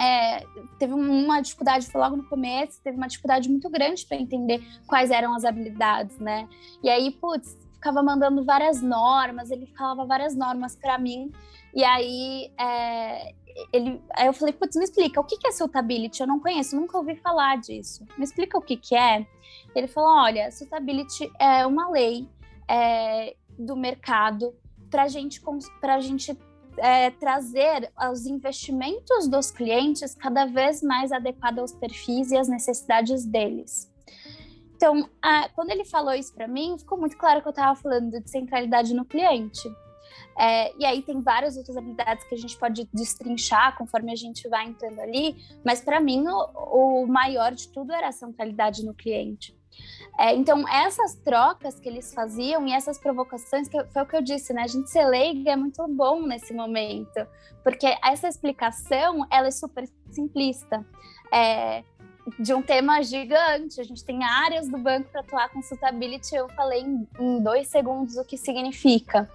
é, 0.00 0.44
teve 0.78 0.94
uma 0.94 1.40
dificuldade, 1.40 1.86
foi 1.86 2.00
logo 2.00 2.16
no 2.16 2.28
começo, 2.28 2.80
teve 2.84 2.96
uma 2.96 3.08
dificuldade 3.08 3.48
muito 3.48 3.68
grande 3.68 4.06
para 4.06 4.16
entender 4.16 4.62
quais 4.86 5.10
eram 5.10 5.34
as 5.34 5.44
habilidades, 5.44 6.18
né? 6.20 6.48
E 6.84 6.88
aí, 6.88 7.10
putz, 7.10 7.65
ficava 7.86 8.02
mandando 8.02 8.44
várias 8.44 8.82
normas, 8.82 9.50
ele 9.50 9.66
falava 9.66 10.04
várias 10.04 10.34
normas 10.34 10.74
para 10.74 10.98
mim. 10.98 11.30
E 11.72 11.84
aí, 11.84 12.50
é, 12.58 13.32
ele, 13.72 14.02
aí 14.14 14.26
eu 14.26 14.32
falei, 14.32 14.52
putz, 14.52 14.76
me 14.76 14.84
explica, 14.84 15.20
o 15.20 15.24
que 15.24 15.46
é 15.46 15.52
suitability? 15.52 16.20
Eu 16.20 16.26
não 16.26 16.40
conheço, 16.40 16.74
nunca 16.74 16.98
ouvi 16.98 17.14
falar 17.14 17.58
disso. 17.58 18.04
Me 18.18 18.24
explica 18.24 18.58
o 18.58 18.60
que, 18.60 18.76
que 18.76 18.96
é. 18.96 19.24
Ele 19.74 19.86
falou, 19.86 20.10
olha, 20.10 20.50
suitability 20.50 21.30
é 21.38 21.64
uma 21.64 21.88
lei 21.88 22.28
é, 22.68 23.36
do 23.56 23.76
mercado 23.76 24.52
para 24.90 25.06
gente, 25.06 25.40
a 25.82 26.00
gente 26.00 26.36
é, 26.78 27.10
trazer 27.10 27.92
os 28.10 28.26
investimentos 28.26 29.28
dos 29.28 29.50
clientes 29.50 30.14
cada 30.14 30.46
vez 30.46 30.82
mais 30.82 31.12
adequados 31.12 31.60
aos 31.60 31.72
perfis 31.72 32.32
e 32.32 32.36
às 32.36 32.48
necessidades 32.48 33.24
deles. 33.24 33.88
Então, 34.76 35.08
a, 35.22 35.48
quando 35.54 35.70
ele 35.70 35.86
falou 35.86 36.12
isso 36.12 36.34
para 36.34 36.46
mim, 36.46 36.76
ficou 36.78 36.98
muito 36.98 37.16
claro 37.16 37.40
que 37.40 37.48
eu 37.48 37.50
estava 37.50 37.74
falando 37.74 38.20
de 38.20 38.30
centralidade 38.30 38.94
no 38.94 39.06
cliente. 39.06 39.66
É, 40.38 40.76
e 40.76 40.84
aí 40.84 41.00
tem 41.00 41.20
várias 41.22 41.56
outras 41.56 41.78
habilidades 41.78 42.24
que 42.24 42.34
a 42.34 42.38
gente 42.38 42.56
pode 42.58 42.86
destrinchar 42.92 43.76
conforme 43.78 44.12
a 44.12 44.16
gente 44.16 44.46
vai 44.48 44.66
entrando 44.66 45.00
ali, 45.00 45.34
mas 45.64 45.80
para 45.80 45.98
mim 45.98 46.24
o, 46.28 47.02
o, 47.02 47.06
maior 47.06 47.52
de 47.52 47.68
tudo 47.68 47.90
era 47.90 48.08
a 48.08 48.12
centralidade 48.12 48.84
no 48.84 48.92
cliente. 48.92 49.58
É, 50.18 50.34
então, 50.34 50.66
essas 50.68 51.14
trocas 51.16 51.80
que 51.80 51.88
eles 51.88 52.12
faziam 52.12 52.66
e 52.66 52.72
essas 52.72 52.98
provocações, 52.98 53.68
que 53.68 53.82
foi 53.84 54.02
o 54.02 54.06
que 54.06 54.16
eu 54.16 54.22
disse, 54.22 54.52
né? 54.52 54.62
A 54.62 54.66
gente 54.66 54.90
ser 54.90 55.06
leiga 55.06 55.52
é 55.52 55.56
muito 55.56 55.86
bom 55.88 56.22
nesse 56.22 56.54
momento, 56.54 57.26
porque 57.62 57.86
essa 58.04 58.28
explicação, 58.28 59.26
ela 59.30 59.48
é 59.48 59.50
super 59.50 59.88
simplista. 60.10 60.84
É, 61.32 61.82
de 62.38 62.52
um 62.54 62.62
tema 62.62 63.02
gigante. 63.02 63.80
A 63.80 63.84
gente 63.84 64.04
tem 64.04 64.24
áreas 64.24 64.68
do 64.68 64.78
banco 64.78 65.08
para 65.10 65.20
atuar 65.20 65.48
com 65.50 65.62
suitability. 65.62 66.34
Eu 66.34 66.48
falei 66.50 66.82
em, 66.82 67.08
em 67.18 67.42
dois 67.42 67.68
segundos 67.68 68.16
o 68.16 68.24
que 68.24 68.36
significa. 68.36 69.30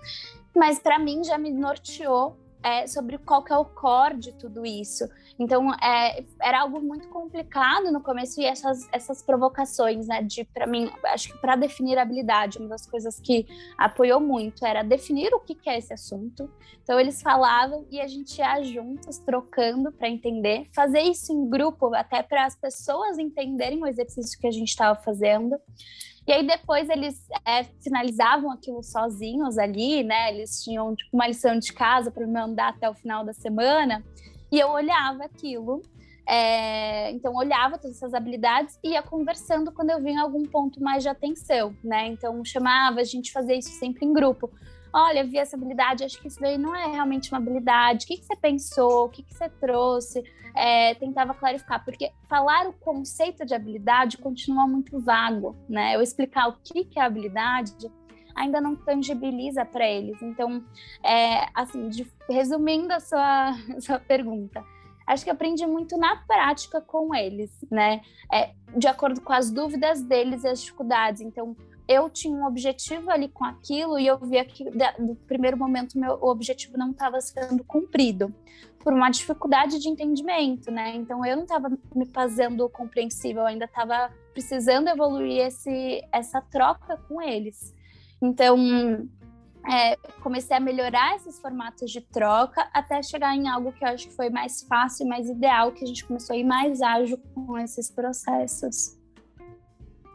Mas 0.55 0.79
para 0.79 0.99
mim 0.99 1.23
já 1.23 1.37
me 1.37 1.49
norteou 1.51 2.37
é, 2.63 2.87
sobre 2.87 3.17
qual 3.17 3.43
que 3.43 3.51
é 3.51 3.57
o 3.57 3.65
core 3.65 4.17
de 4.17 4.31
tudo 4.33 4.65
isso. 4.65 5.07
Então, 5.39 5.73
é, 5.75 6.23
era 6.39 6.61
algo 6.61 6.81
muito 6.81 7.07
complicado 7.07 7.91
no 7.91 8.01
começo 8.01 8.39
e 8.39 8.45
essas, 8.45 8.87
essas 8.91 9.21
provocações, 9.23 10.07
né, 10.07 10.21
de, 10.21 10.43
para 10.43 10.67
mim, 10.67 10.91
acho 11.05 11.31
que 11.31 11.37
para 11.39 11.55
definir 11.55 11.97
a 11.97 12.03
habilidade, 12.03 12.59
uma 12.59 12.69
das 12.69 12.85
coisas 12.85 13.19
que 13.19 13.47
apoiou 13.77 14.19
muito 14.19 14.65
era 14.65 14.83
definir 14.83 15.33
o 15.33 15.39
que, 15.39 15.55
que 15.55 15.69
é 15.69 15.77
esse 15.77 15.93
assunto. 15.93 16.49
Então, 16.83 16.99
eles 16.99 17.21
falavam 17.21 17.85
e 17.89 17.99
a 17.99 18.07
gente 18.07 18.37
ia 18.37 18.61
juntos, 18.61 19.17
trocando 19.17 19.91
para 19.91 20.09
entender, 20.09 20.67
fazer 20.73 21.01
isso 21.01 21.31
em 21.31 21.49
grupo, 21.49 21.93
até 21.95 22.21
para 22.21 22.45
as 22.45 22.55
pessoas 22.55 23.17
entenderem 23.17 23.81
o 23.81 23.87
exercício 23.87 24.39
que 24.39 24.47
a 24.47 24.51
gente 24.51 24.69
estava 24.69 24.99
fazendo. 25.01 25.57
E 26.27 26.31
aí 26.31 26.45
depois 26.45 26.89
eles 26.89 27.27
é, 27.45 27.63
finalizavam 27.81 28.51
aquilo 28.51 28.83
sozinhos 28.83 29.57
ali, 29.57 30.03
né? 30.03 30.33
Eles 30.33 30.63
tinham 30.63 30.95
tipo, 30.95 31.09
uma 31.13 31.27
lição 31.27 31.57
de 31.57 31.73
casa 31.73 32.11
para 32.11 32.25
me 32.25 32.33
mandar 32.33 32.69
até 32.69 32.89
o 32.89 32.93
final 32.93 33.25
da 33.25 33.33
semana. 33.33 34.03
E 34.51 34.59
eu 34.59 34.69
olhava 34.69 35.23
aquilo. 35.25 35.81
É, 36.27 37.11
então 37.11 37.35
olhava 37.35 37.77
todas 37.77 37.97
essas 37.97 38.13
habilidades 38.13 38.79
e 38.83 38.91
ia 38.91 39.01
conversando 39.01 39.71
quando 39.71 39.89
eu 39.89 40.01
vinha 40.01 40.21
algum 40.21 40.45
ponto 40.45 40.81
mais 40.81 41.01
de 41.01 41.09
atenção, 41.09 41.75
né? 41.83 42.07
Então 42.07 42.45
chamava, 42.45 43.01
a 43.01 43.03
gente 43.03 43.31
fazia 43.31 43.55
isso 43.55 43.71
sempre 43.71 44.05
em 44.05 44.13
grupo 44.13 44.49
olha, 44.93 45.23
vi 45.23 45.37
essa 45.37 45.55
habilidade, 45.55 46.03
acho 46.03 46.19
que 46.21 46.27
isso 46.27 46.39
daí 46.39 46.57
não 46.57 46.75
é 46.75 46.87
realmente 46.87 47.31
uma 47.31 47.37
habilidade. 47.37 48.05
O 48.05 48.07
que, 48.07 48.17
que 48.17 48.25
você 48.25 48.35
pensou? 48.35 49.05
O 49.05 49.09
que, 49.09 49.23
que 49.23 49.33
você 49.33 49.49
trouxe? 49.49 50.23
É, 50.55 50.95
tentava 50.95 51.33
clarificar, 51.33 51.83
porque 51.85 52.11
falar 52.27 52.67
o 52.67 52.73
conceito 52.73 53.45
de 53.45 53.53
habilidade 53.53 54.17
continua 54.17 54.67
muito 54.67 54.99
vago, 54.99 55.55
né? 55.69 55.95
Eu 55.95 56.01
explicar 56.01 56.49
o 56.49 56.57
que, 56.61 56.83
que 56.83 56.99
é 56.99 57.03
habilidade 57.03 57.89
ainda 58.35 58.59
não 58.61 58.75
tangibiliza 58.75 59.65
para 59.65 59.87
eles. 59.87 60.21
Então, 60.21 60.63
é, 61.03 61.47
assim, 61.53 61.89
de, 61.89 62.09
resumindo 62.29 62.93
a 62.93 62.99
sua, 62.99 63.53
sua 63.79 63.99
pergunta, 63.99 64.63
acho 65.07 65.23
que 65.23 65.29
aprendi 65.29 65.65
muito 65.65 65.97
na 65.97 66.17
prática 66.17 66.81
com 66.81 67.13
eles, 67.13 67.51
né? 67.69 68.01
É, 68.31 68.51
de 68.75 68.87
acordo 68.87 69.21
com 69.21 69.33
as 69.33 69.51
dúvidas 69.51 70.01
deles 70.01 70.43
e 70.43 70.47
as 70.47 70.61
dificuldades. 70.61 71.21
Então, 71.21 71.55
eu 71.91 72.09
tinha 72.09 72.35
um 72.35 72.45
objetivo 72.45 73.09
ali 73.09 73.27
com 73.27 73.43
aquilo 73.43 73.99
e 73.99 74.07
eu 74.07 74.17
via 74.17 74.45
que 74.45 74.65
no 74.99 75.15
primeiro 75.15 75.57
momento 75.57 75.97
meu 75.97 76.13
objetivo 76.21 76.77
não 76.77 76.91
estava 76.91 77.19
sendo 77.21 77.63
cumprido 77.63 78.33
por 78.79 78.93
uma 78.93 79.09
dificuldade 79.09 79.79
de 79.79 79.87
entendimento, 79.87 80.71
né? 80.71 80.95
Então 80.95 81.25
eu 81.25 81.35
não 81.35 81.43
estava 81.43 81.69
me 81.95 82.05
fazendo 82.07 82.67
compreensível, 82.69 83.45
ainda 83.45 83.65
estava 83.65 84.11
precisando 84.33 84.87
evoluir 84.87 85.45
esse, 85.45 86.03
essa 86.11 86.41
troca 86.41 86.97
com 87.07 87.21
eles. 87.21 87.75
Então 88.21 88.57
é, 89.69 89.95
comecei 90.21 90.57
a 90.57 90.59
melhorar 90.59 91.15
esses 91.15 91.39
formatos 91.39 91.91
de 91.91 92.01
troca 92.01 92.67
até 92.73 93.01
chegar 93.03 93.35
em 93.35 93.47
algo 93.47 93.71
que 93.71 93.83
eu 93.83 93.89
acho 93.89 94.07
que 94.07 94.15
foi 94.15 94.29
mais 94.29 94.63
fácil 94.63 95.05
e 95.05 95.09
mais 95.09 95.29
ideal, 95.29 95.71
que 95.71 95.83
a 95.83 95.87
gente 95.87 96.05
começou 96.05 96.35
a 96.35 96.39
ir 96.39 96.43
mais 96.43 96.81
ágil 96.81 97.17
com 97.35 97.57
esses 97.57 97.89
processos. 97.91 99.00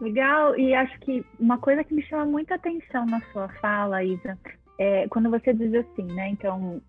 Legal, 0.00 0.58
e 0.58 0.74
acho 0.74 0.98
que 1.00 1.24
uma 1.40 1.58
coisa 1.58 1.82
que 1.82 1.94
me 1.94 2.02
chama 2.02 2.26
muita 2.26 2.54
atenção 2.54 3.06
na 3.06 3.20
sua 3.32 3.48
fala, 3.60 4.04
Isa, 4.04 4.38
é 4.78 5.08
quando 5.08 5.30
você 5.30 5.54
diz 5.54 5.72
assim, 5.74 6.04
né? 6.12 6.28
Então, 6.28 6.82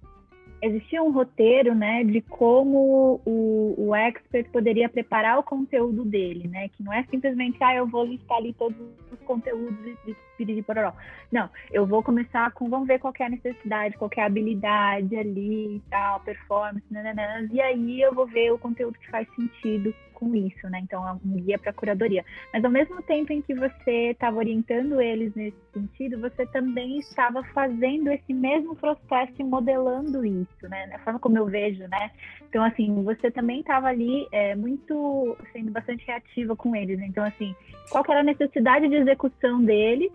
existia 0.61 1.01
um 1.01 1.11
roteiro, 1.11 1.73
né, 1.73 2.03
de 2.03 2.21
como 2.21 3.21
o, 3.25 3.75
o 3.77 3.95
expert 3.95 4.49
poderia 4.51 4.89
preparar 4.89 5.39
o 5.39 5.43
conteúdo 5.43 6.03
dele, 6.03 6.47
né? 6.47 6.67
Que 6.69 6.83
não 6.83 6.91
é 6.91 7.03
simplesmente, 7.03 7.57
ah, 7.63 7.75
eu 7.75 7.87
vou 7.87 8.05
listar 8.05 8.37
ali 8.37 8.53
todos 8.53 8.77
os 9.11 9.19
conteúdos 9.19 9.77
e 10.05 10.15
pedir 10.37 10.63
pororó. 10.63 10.93
Não, 11.31 11.49
eu 11.71 11.85
vou 11.85 12.03
começar 12.03 12.51
com, 12.51 12.69
vamos 12.69 12.87
ver 12.87 12.99
qual 12.99 13.13
é 13.19 13.23
a 13.23 13.29
necessidade, 13.29 13.97
qual 13.97 14.09
é 14.15 14.21
a 14.21 14.25
habilidade 14.25 15.15
ali 15.15 15.77
e 15.77 15.83
tal, 15.89 16.19
performance, 16.21 16.85
nananã, 16.91 17.47
e 17.51 17.59
aí 17.59 18.01
eu 18.01 18.13
vou 18.13 18.27
ver 18.27 18.51
o 18.51 18.57
conteúdo 18.57 18.97
que 18.99 19.09
faz 19.09 19.27
sentido 19.35 19.93
com 20.17 20.33
isso, 20.33 20.67
né? 20.67 20.79
Então, 20.79 21.07
é 21.07 21.13
um 21.13 21.19
guia 21.35 21.59
para 21.59 21.71
curadoria. 21.71 22.25
Mas 22.51 22.65
ao 22.65 22.71
mesmo 22.71 23.03
tempo 23.03 23.31
em 23.31 23.39
que 23.39 23.53
você 23.53 24.09
estava 24.11 24.37
orientando 24.37 24.99
eles 24.99 25.31
nesse 25.35 25.57
sentido, 25.71 26.19
você 26.19 26.43
também 26.47 26.97
estava 26.97 27.43
fazendo 27.53 28.09
esse 28.11 28.33
mesmo 28.33 28.75
processo 28.75 29.33
e 29.37 29.43
modelando 29.43 30.25
isso, 30.25 30.67
né? 30.67 30.87
Da 30.87 30.97
forma 30.99 31.19
como 31.19 31.37
eu 31.37 31.45
vejo, 31.45 31.87
né? 31.87 32.09
Então, 32.49 32.63
assim, 32.63 33.03
você 33.03 33.29
também 33.29 33.59
estava 33.59 33.89
ali 33.89 34.27
é, 34.31 34.55
muito 34.55 35.37
sendo 35.53 35.69
bastante 35.69 36.03
reativa 36.07 36.55
com 36.55 36.75
eles. 36.75 36.99
Então, 36.99 37.23
assim, 37.23 37.55
qual 37.91 38.03
era 38.09 38.21
a 38.21 38.23
necessidade 38.23 38.87
de 38.87 38.95
execução 38.95 39.63
deles 39.63 40.11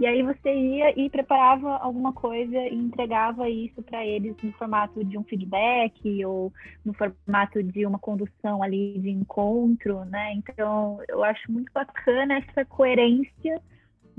e 0.00 0.06
aí 0.06 0.22
você 0.22 0.50
ia 0.50 0.98
e 0.98 1.10
preparava 1.10 1.76
alguma 1.76 2.10
coisa 2.10 2.56
e 2.56 2.74
entregava 2.74 3.50
isso 3.50 3.82
para 3.82 4.04
eles 4.04 4.34
no 4.42 4.50
formato 4.52 5.04
de 5.04 5.18
um 5.18 5.22
feedback 5.22 6.24
ou 6.24 6.50
no 6.82 6.94
formato 6.94 7.62
de 7.62 7.84
uma 7.84 7.98
condução 7.98 8.62
ali 8.62 8.98
de 8.98 9.10
encontro, 9.10 10.06
né? 10.06 10.32
Então, 10.32 10.98
eu 11.06 11.22
acho 11.22 11.52
muito 11.52 11.70
bacana 11.70 12.38
essa 12.38 12.64
coerência 12.64 13.60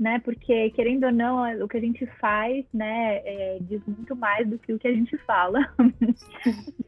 né? 0.02 0.18
Porque, 0.24 0.70
querendo 0.70 1.04
ou 1.04 1.12
não, 1.12 1.64
o 1.64 1.68
que 1.68 1.76
a 1.76 1.80
gente 1.80 2.04
faz, 2.20 2.64
né, 2.74 3.22
é, 3.24 3.58
diz 3.60 3.80
muito 3.86 4.16
mais 4.16 4.46
do 4.48 4.58
que 4.58 4.72
o 4.72 4.78
que 4.78 4.88
a 4.88 4.92
gente 4.92 5.16
fala. 5.18 5.60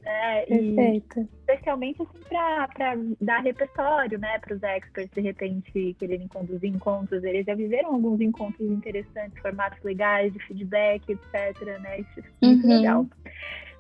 né? 0.03 0.43
Perfeito. 0.47 1.21
E, 1.21 1.29
especialmente 1.41 2.03
assim, 2.03 2.19
para 2.29 2.99
dar 3.21 3.41
repertório, 3.43 4.19
né, 4.19 4.39
para 4.41 4.57
os 4.57 4.63
experts, 4.63 5.15
de 5.15 5.21
repente, 5.21 5.97
quererem 5.99 6.27
conduzir 6.27 6.69
encontros. 6.69 7.23
Eles 7.23 7.47
já 7.47 7.55
viveram 7.55 7.95
alguns 7.95 8.21
encontros 8.21 8.69
interessantes, 8.69 9.41
formatos 9.41 9.83
legais, 9.85 10.33
de 10.33 10.41
feedback, 10.47 11.09
etc, 11.09 11.81
né? 11.81 12.01
Isso 12.01 12.21
é 12.21 12.47
muito 12.47 12.67
uhum. 12.67 12.77
legal. 12.77 13.07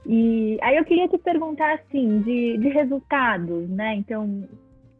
E 0.06 0.58
aí 0.60 0.76
eu 0.76 0.84
queria 0.84 1.08
te 1.08 1.18
perguntar, 1.18 1.74
assim, 1.74 2.20
de, 2.20 2.58
de 2.58 2.68
resultados, 2.68 3.68
né? 3.70 3.96
Então, 3.96 4.46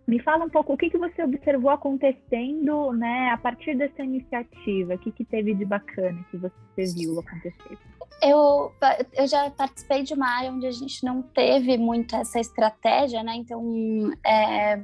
me 0.07 0.21
fala 0.21 0.45
um 0.45 0.51
pouco 0.51 0.75
o 0.75 0.77
que, 0.77 0.91
que 0.91 0.99
você 0.99 1.23
observou 1.23 1.71
acontecendo 1.71 2.93
né, 2.93 3.31
a 3.31 3.39
partir 3.39 3.75
dessa 3.77 4.03
iniciativa. 4.03 4.95
O 4.95 4.99
que, 4.99 5.11
que 5.11 5.25
teve 5.25 5.55
de 5.55 5.65
bacana 5.65 6.25
que 6.31 6.37
você 6.37 6.95
viu 6.95 7.19
acontecer? 7.21 7.79
Eu, 8.23 8.73
eu 9.15 9.27
já 9.27 9.51
participei 9.51 10.03
de 10.03 10.15
uma 10.15 10.29
área 10.29 10.53
onde 10.53 10.67
a 10.67 10.73
gente 10.73 11.05
não 11.05 11.23
teve 11.23 11.77
muito 11.79 12.15
essa 12.17 12.39
estratégia, 12.39 13.23
né? 13.23 13.35
Então, 13.37 14.13
é, 14.25 14.81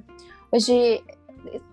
hoje 0.50 1.02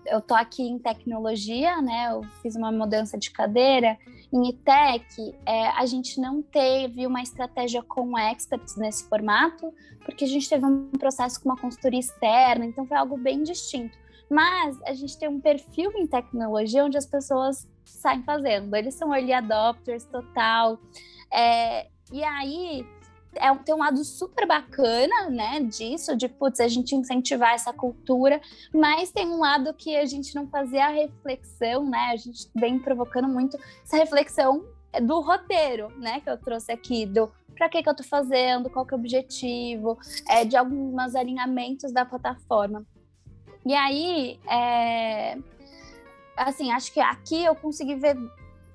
eu 0.06 0.20
tô 0.20 0.34
aqui 0.34 0.62
em 0.62 0.78
tecnologia, 0.78 1.80
né? 1.80 2.10
Eu 2.12 2.22
fiz 2.42 2.56
uma 2.56 2.72
mudança 2.72 3.18
de 3.18 3.30
cadeira. 3.30 3.98
Em 4.32 4.50
ITEC, 4.50 5.34
é, 5.46 5.68
a 5.68 5.86
gente 5.86 6.20
não 6.20 6.42
teve 6.42 7.06
uma 7.06 7.22
estratégia 7.22 7.82
com 7.82 8.18
experts 8.18 8.76
nesse 8.76 9.08
formato, 9.08 9.72
porque 10.04 10.24
a 10.24 10.28
gente 10.28 10.48
teve 10.48 10.64
um 10.66 10.90
processo 10.90 11.40
com 11.40 11.48
uma 11.48 11.56
consultoria 11.56 12.00
externa, 12.00 12.64
então 12.64 12.86
foi 12.86 12.96
algo 12.96 13.16
bem 13.16 13.42
distinto. 13.42 13.96
Mas 14.30 14.80
a 14.82 14.92
gente 14.92 15.18
tem 15.18 15.28
um 15.28 15.40
perfil 15.40 15.90
em 15.96 16.06
tecnologia 16.06 16.84
onde 16.84 16.98
as 16.98 17.06
pessoas 17.06 17.66
saem 17.84 18.22
fazendo. 18.22 18.74
Eles 18.76 18.94
são 18.94 19.14
early 19.14 19.32
adopters 19.32 20.04
total. 20.04 20.78
É, 21.32 21.88
e 22.12 22.22
aí 22.22 22.86
é, 23.40 23.54
tem 23.56 23.74
um 23.74 23.78
lado 23.78 24.02
super 24.04 24.46
bacana, 24.46 25.30
né, 25.30 25.60
disso, 25.60 26.16
de, 26.16 26.28
putz, 26.28 26.60
a 26.60 26.68
gente 26.68 26.94
incentivar 26.94 27.54
essa 27.54 27.72
cultura, 27.72 28.40
mas 28.74 29.10
tem 29.10 29.26
um 29.26 29.38
lado 29.38 29.72
que 29.74 29.96
a 29.96 30.04
gente 30.04 30.34
não 30.34 30.46
fazia 30.48 30.86
a 30.86 30.90
reflexão, 30.90 31.88
né, 31.88 32.10
a 32.12 32.16
gente 32.16 32.50
vem 32.54 32.78
provocando 32.78 33.28
muito 33.28 33.58
essa 33.84 33.96
reflexão 33.96 34.64
do 35.02 35.20
roteiro, 35.20 35.90
né, 35.98 36.20
que 36.20 36.30
eu 36.30 36.38
trouxe 36.38 36.72
aqui, 36.72 37.06
do 37.06 37.30
para 37.56 37.68
que 37.68 37.82
que 37.82 37.88
eu 37.88 37.96
tô 37.96 38.04
fazendo, 38.04 38.70
qual 38.70 38.86
que 38.86 38.94
é 38.94 38.96
o 38.96 39.00
objetivo, 39.00 39.98
é, 40.28 40.44
de 40.44 40.56
alguns 40.56 41.16
alinhamentos 41.16 41.92
da 41.92 42.04
plataforma. 42.04 42.86
E 43.66 43.74
aí, 43.74 44.38
é, 44.48 45.36
assim, 46.36 46.70
acho 46.70 46.92
que 46.92 47.00
aqui 47.00 47.44
eu 47.44 47.56
consegui 47.56 47.96
ver 47.96 48.16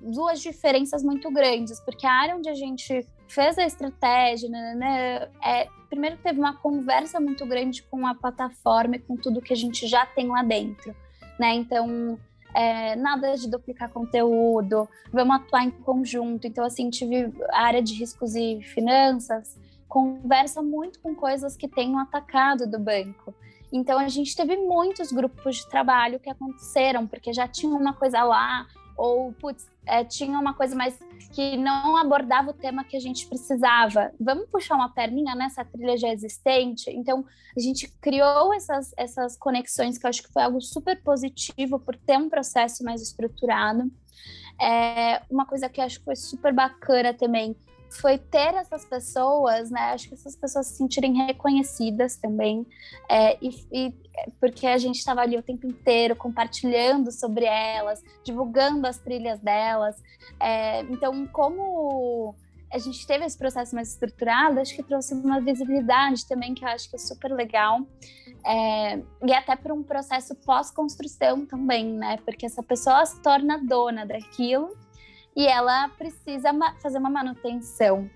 duas 0.00 0.40
diferenças 0.40 1.02
muito 1.02 1.30
grandes, 1.30 1.80
porque 1.80 2.06
a 2.06 2.12
área 2.12 2.36
onde 2.36 2.48
a 2.48 2.54
gente 2.54 3.06
fez 3.28 3.58
a 3.58 3.64
estratégia, 3.64 4.48
né, 4.48 5.28
é, 5.42 5.68
primeiro 5.88 6.16
teve 6.16 6.38
uma 6.38 6.56
conversa 6.56 7.20
muito 7.20 7.46
grande 7.46 7.82
com 7.84 8.06
a 8.06 8.14
plataforma 8.14 8.96
e 8.96 8.98
com 8.98 9.16
tudo 9.16 9.40
que 9.40 9.52
a 9.52 9.56
gente 9.56 9.86
já 9.86 10.04
tem 10.04 10.28
lá 10.28 10.42
dentro, 10.42 10.94
né? 11.38 11.54
Então, 11.54 12.18
é, 12.54 12.96
nada 12.96 13.34
de 13.36 13.48
duplicar 13.48 13.90
conteúdo, 13.90 14.88
vamos 15.12 15.36
atuar 15.36 15.64
em 15.64 15.70
conjunto. 15.70 16.46
Então, 16.46 16.64
assim, 16.64 16.90
tive 16.90 17.32
a 17.52 17.62
área 17.62 17.82
de 17.82 17.94
riscos 17.94 18.34
e 18.34 18.60
finanças, 18.62 19.58
conversa 19.88 20.62
muito 20.62 21.00
com 21.00 21.14
coisas 21.14 21.56
que 21.56 21.68
tem 21.68 21.90
no 21.90 21.98
atacado 21.98 22.66
do 22.66 22.78
banco. 22.78 23.34
Então, 23.72 23.98
a 23.98 24.08
gente 24.08 24.36
teve 24.36 24.56
muitos 24.56 25.10
grupos 25.10 25.56
de 25.56 25.68
trabalho 25.68 26.20
que 26.20 26.30
aconteceram, 26.30 27.06
porque 27.06 27.32
já 27.32 27.48
tinha 27.48 27.74
uma 27.74 27.92
coisa 27.92 28.22
lá, 28.22 28.66
ou 28.96 29.32
putz, 29.32 29.66
é, 29.86 30.04
tinha 30.04 30.38
uma 30.38 30.54
coisa 30.54 30.74
mais 30.74 30.98
que 31.32 31.56
não 31.56 31.96
abordava 31.96 32.50
o 32.50 32.54
tema 32.54 32.84
que 32.84 32.96
a 32.96 33.00
gente 33.00 33.26
precisava. 33.26 34.12
Vamos 34.20 34.48
puxar 34.48 34.76
uma 34.76 34.88
perninha 34.88 35.34
nessa 35.34 35.64
trilha 35.64 35.96
já 35.96 36.08
existente? 36.08 36.90
Então, 36.90 37.24
a 37.56 37.60
gente 37.60 37.88
criou 38.00 38.54
essas, 38.54 38.92
essas 38.96 39.36
conexões 39.36 39.98
que 39.98 40.06
eu 40.06 40.10
acho 40.10 40.22
que 40.22 40.32
foi 40.32 40.42
algo 40.42 40.60
super 40.60 41.00
positivo 41.02 41.78
por 41.78 41.96
ter 41.96 42.16
um 42.16 42.28
processo 42.28 42.84
mais 42.84 43.02
estruturado. 43.02 43.90
É, 44.60 45.22
uma 45.28 45.44
coisa 45.44 45.68
que 45.68 45.80
eu 45.80 45.84
acho 45.84 45.98
que 45.98 46.04
foi 46.04 46.16
super 46.16 46.52
bacana 46.52 47.12
também 47.12 47.56
foi 48.00 48.18
ter 48.18 48.54
essas 48.54 48.84
pessoas, 48.84 49.70
né? 49.70 49.92
Acho 49.92 50.08
que 50.08 50.14
essas 50.14 50.36
pessoas 50.36 50.66
se 50.66 50.76
sentirem 50.76 51.26
reconhecidas 51.26 52.16
também, 52.16 52.66
é, 53.08 53.38
e, 53.40 53.50
e, 53.72 53.94
porque 54.40 54.66
a 54.66 54.78
gente 54.78 54.96
estava 54.96 55.20
ali 55.20 55.36
o 55.36 55.42
tempo 55.42 55.66
inteiro 55.66 56.16
compartilhando 56.16 57.10
sobre 57.12 57.44
elas, 57.44 58.02
divulgando 58.24 58.86
as 58.86 58.98
trilhas 58.98 59.40
delas. 59.40 59.96
É, 60.40 60.80
então, 60.82 61.26
como 61.28 62.34
a 62.72 62.78
gente 62.78 63.06
teve 63.06 63.24
esse 63.24 63.38
processo 63.38 63.74
mais 63.74 63.90
estruturado, 63.90 64.58
acho 64.58 64.74
que 64.74 64.82
trouxe 64.82 65.14
uma 65.14 65.40
visibilidade 65.40 66.26
também 66.26 66.54
que 66.54 66.64
eu 66.64 66.68
acho 66.68 66.90
que 66.90 66.96
é 66.96 66.98
super 66.98 67.32
legal. 67.32 67.80
É, 68.46 69.00
e 69.24 69.32
até 69.32 69.56
para 69.56 69.72
um 69.72 69.82
processo 69.82 70.34
pós-construção 70.34 71.46
também, 71.46 71.86
né? 71.86 72.18
Porque 72.24 72.44
essa 72.44 72.62
pessoa 72.62 73.06
se 73.06 73.22
torna 73.22 73.58
dona 73.58 74.04
daquilo 74.04 74.76
e 75.36 75.46
ela 75.46 75.88
precisa 75.90 76.50
fazer 76.80 76.98
uma 76.98 77.10
manutenção. 77.10 78.08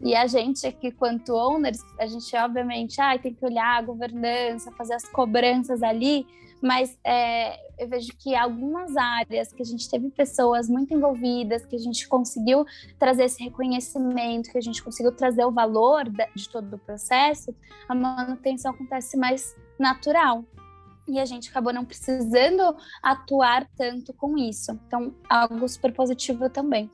E 0.00 0.14
a 0.14 0.26
gente 0.26 0.66
aqui, 0.66 0.90
quanto 0.90 1.34
owners, 1.34 1.78
a 1.98 2.06
gente 2.06 2.36
obviamente 2.36 3.00
ah, 3.00 3.16
tem 3.18 3.32
que 3.32 3.44
olhar 3.44 3.78
a 3.78 3.82
governança, 3.82 4.72
fazer 4.72 4.94
as 4.94 5.08
cobranças 5.08 5.82
ali, 5.82 6.26
mas 6.60 6.98
é, 7.04 7.56
eu 7.78 7.88
vejo 7.88 8.08
que 8.18 8.34
algumas 8.34 8.96
áreas 8.96 9.52
que 9.52 9.62
a 9.62 9.64
gente 9.64 9.88
teve 9.88 10.10
pessoas 10.10 10.68
muito 10.68 10.92
envolvidas, 10.94 11.64
que 11.64 11.76
a 11.76 11.78
gente 11.78 12.08
conseguiu 12.08 12.64
trazer 12.98 13.24
esse 13.24 13.42
reconhecimento, 13.42 14.50
que 14.50 14.58
a 14.58 14.62
gente 14.62 14.82
conseguiu 14.82 15.12
trazer 15.12 15.44
o 15.44 15.52
valor 15.52 16.04
de 16.34 16.48
todo 16.48 16.74
o 16.74 16.78
processo, 16.78 17.54
a 17.88 17.94
manutenção 17.94 18.72
acontece 18.72 19.16
mais 19.16 19.54
natural 19.78 20.44
e 21.06 21.18
a 21.18 21.24
gente 21.24 21.50
acabou 21.50 21.72
não 21.72 21.84
precisando 21.84 22.76
atuar 23.02 23.68
tanto 23.76 24.12
com 24.12 24.38
isso. 24.38 24.72
Então, 24.86 25.14
algo 25.28 25.68
super 25.68 25.92
positivo 25.92 26.48
também. 26.48 26.90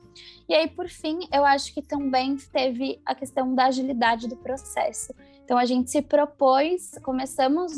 E 0.47 0.53
aí, 0.53 0.67
por 0.67 0.89
fim, 0.89 1.19
eu 1.31 1.45
acho 1.45 1.73
que 1.73 1.81
também 1.81 2.35
teve 2.35 3.01
a 3.05 3.15
questão 3.15 3.55
da 3.55 3.65
agilidade 3.65 4.27
do 4.27 4.35
processo. 4.35 5.13
Então, 5.43 5.57
a 5.57 5.65
gente 5.65 5.89
se 5.89 6.01
propôs, 6.01 6.91
começamos 7.03 7.73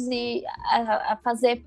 a, 0.67 1.13
a 1.13 1.17
fazer. 1.17 1.65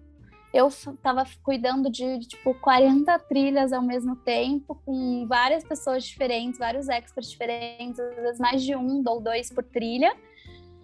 Eu 0.52 0.68
estava 0.68 1.24
cuidando 1.42 1.90
de, 1.90 2.18
de, 2.18 2.28
tipo, 2.28 2.54
40 2.54 3.18
trilhas 3.20 3.72
ao 3.72 3.82
mesmo 3.82 4.16
tempo, 4.16 4.80
com 4.86 5.26
várias 5.28 5.62
pessoas 5.64 6.04
diferentes, 6.04 6.58
vários 6.58 6.88
experts 6.88 7.30
diferentes, 7.30 8.00
às 8.00 8.16
vezes 8.16 8.40
mais 8.40 8.62
de 8.62 8.74
um 8.74 9.02
ou 9.06 9.20
dois 9.20 9.50
por 9.50 9.64
trilha. 9.64 10.16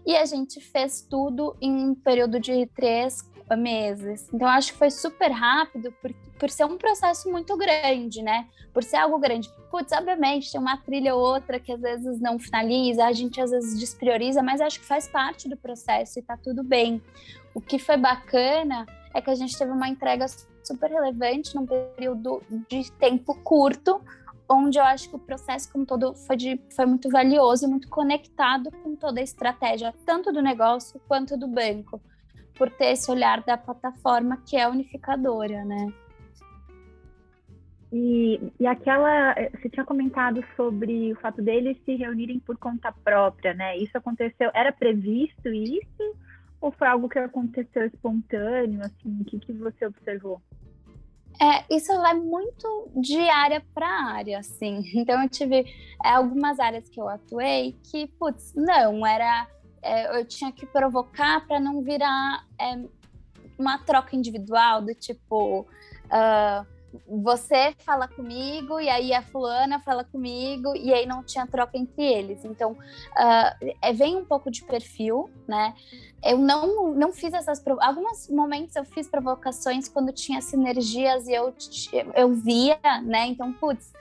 E 0.04 0.16
a 0.16 0.24
gente 0.24 0.60
fez 0.60 1.06
tudo 1.08 1.56
em 1.60 1.72
um 1.72 1.94
período 1.94 2.40
de 2.40 2.66
três, 2.66 3.22
meses. 3.56 4.28
Então, 4.32 4.48
acho 4.48 4.72
que 4.72 4.78
foi 4.78 4.90
super 4.90 5.30
rápido 5.30 5.92
por, 6.00 6.12
por 6.38 6.50
ser 6.50 6.64
um 6.64 6.76
processo 6.76 7.30
muito 7.30 7.56
grande, 7.56 8.22
né? 8.22 8.48
Por 8.72 8.82
ser 8.82 8.96
algo 8.96 9.18
grande. 9.18 9.50
Putz, 9.70 9.92
obviamente, 9.92 10.50
tem 10.50 10.60
uma 10.60 10.76
trilha 10.76 11.14
ou 11.14 11.20
outra 11.20 11.60
que 11.60 11.72
às 11.72 11.80
vezes 11.80 12.20
não 12.20 12.38
finaliza, 12.38 13.04
a 13.04 13.12
gente 13.12 13.40
às 13.40 13.50
vezes 13.50 13.78
desprioriza, 13.78 14.42
mas 14.42 14.60
acho 14.60 14.80
que 14.80 14.86
faz 14.86 15.08
parte 15.08 15.48
do 15.48 15.56
processo 15.56 16.18
e 16.18 16.22
tá 16.22 16.36
tudo 16.36 16.62
bem. 16.62 17.02
O 17.54 17.60
que 17.60 17.78
foi 17.78 17.96
bacana 17.96 18.86
é 19.14 19.20
que 19.20 19.30
a 19.30 19.34
gente 19.34 19.56
teve 19.56 19.70
uma 19.70 19.88
entrega 19.88 20.26
super 20.62 20.90
relevante 20.90 21.54
num 21.54 21.66
período 21.66 22.42
de 22.68 22.90
tempo 22.92 23.34
curto, 23.42 24.00
onde 24.48 24.78
eu 24.78 24.84
acho 24.84 25.08
que 25.08 25.16
o 25.16 25.18
processo 25.18 25.70
como 25.70 25.84
todo 25.84 26.14
foi, 26.14 26.36
de, 26.36 26.60
foi 26.74 26.86
muito 26.86 27.08
valioso 27.08 27.64
e 27.64 27.68
muito 27.68 27.88
conectado 27.88 28.70
com 28.82 28.94
toda 28.94 29.20
a 29.20 29.22
estratégia, 29.22 29.94
tanto 30.04 30.32
do 30.32 30.42
negócio 30.42 31.00
quanto 31.06 31.36
do 31.36 31.48
banco 31.48 32.00
por 32.54 32.70
ter 32.70 32.92
esse 32.92 33.10
olhar 33.10 33.42
da 33.42 33.56
plataforma 33.56 34.36
que 34.46 34.56
é 34.56 34.68
unificadora, 34.68 35.64
né? 35.64 35.92
E, 37.92 38.40
e 38.58 38.66
aquela, 38.66 39.34
você 39.54 39.68
tinha 39.68 39.84
comentado 39.84 40.42
sobre 40.56 41.12
o 41.12 41.16
fato 41.16 41.42
deles 41.42 41.76
se 41.84 41.94
reunirem 41.94 42.38
por 42.40 42.56
conta 42.56 42.90
própria, 43.04 43.52
né? 43.52 43.76
Isso 43.76 43.96
aconteceu, 43.98 44.50
era 44.54 44.72
previsto 44.72 45.48
isso? 45.48 46.16
Ou 46.58 46.72
foi 46.72 46.88
algo 46.88 47.08
que 47.08 47.18
aconteceu 47.18 47.84
espontâneo, 47.84 48.80
assim? 48.80 49.20
O 49.20 49.24
que, 49.24 49.38
que 49.38 49.52
você 49.52 49.86
observou? 49.86 50.40
É, 51.40 51.74
isso 51.74 51.92
vai 52.00 52.14
muito 52.14 52.90
de 52.96 53.18
área 53.18 53.62
para 53.74 53.88
área, 53.88 54.38
assim. 54.38 54.82
Então, 54.94 55.22
eu 55.22 55.28
tive 55.28 55.66
é, 56.04 56.10
algumas 56.10 56.58
áreas 56.58 56.88
que 56.88 57.00
eu 57.00 57.08
atuei 57.08 57.76
que, 57.90 58.06
putz, 58.18 58.54
não, 58.54 59.06
era 59.06 59.46
é, 59.82 60.18
eu 60.18 60.24
tinha 60.24 60.52
que 60.52 60.64
provocar 60.64 61.46
para 61.46 61.58
não 61.58 61.82
virar 61.82 62.46
é, 62.58 62.84
uma 63.58 63.78
troca 63.78 64.16
individual 64.16 64.82
do 64.82 64.94
tipo 64.94 65.66
uh, 66.06 66.66
você 67.08 67.74
fala 67.78 68.06
comigo, 68.06 68.78
e 68.78 68.88
aí 68.88 69.14
a 69.14 69.22
fulana 69.22 69.80
fala 69.80 70.04
comigo, 70.04 70.76
e 70.76 70.92
aí 70.92 71.06
não 71.06 71.22
tinha 71.22 71.46
troca 71.46 71.76
entre 71.78 72.04
eles. 72.04 72.44
Então, 72.44 72.72
uh, 72.72 73.94
vem 73.94 74.16
um 74.16 74.24
pouco 74.24 74.50
de 74.50 74.62
perfil, 74.62 75.30
né? 75.48 75.74
Eu 76.22 76.38
não, 76.38 76.94
não 76.94 77.12
fiz 77.12 77.32
essas... 77.32 77.62
Alguns 77.80 78.28
momentos 78.28 78.76
eu 78.76 78.84
fiz 78.84 79.08
provocações 79.08 79.88
quando 79.88 80.12
tinha 80.12 80.40
sinergias 80.40 81.26
e 81.26 81.32
eu, 81.32 81.54
eu 82.14 82.34
via, 82.34 82.78
né? 83.02 83.26
Então, 83.26 83.52
putz, 83.52 83.92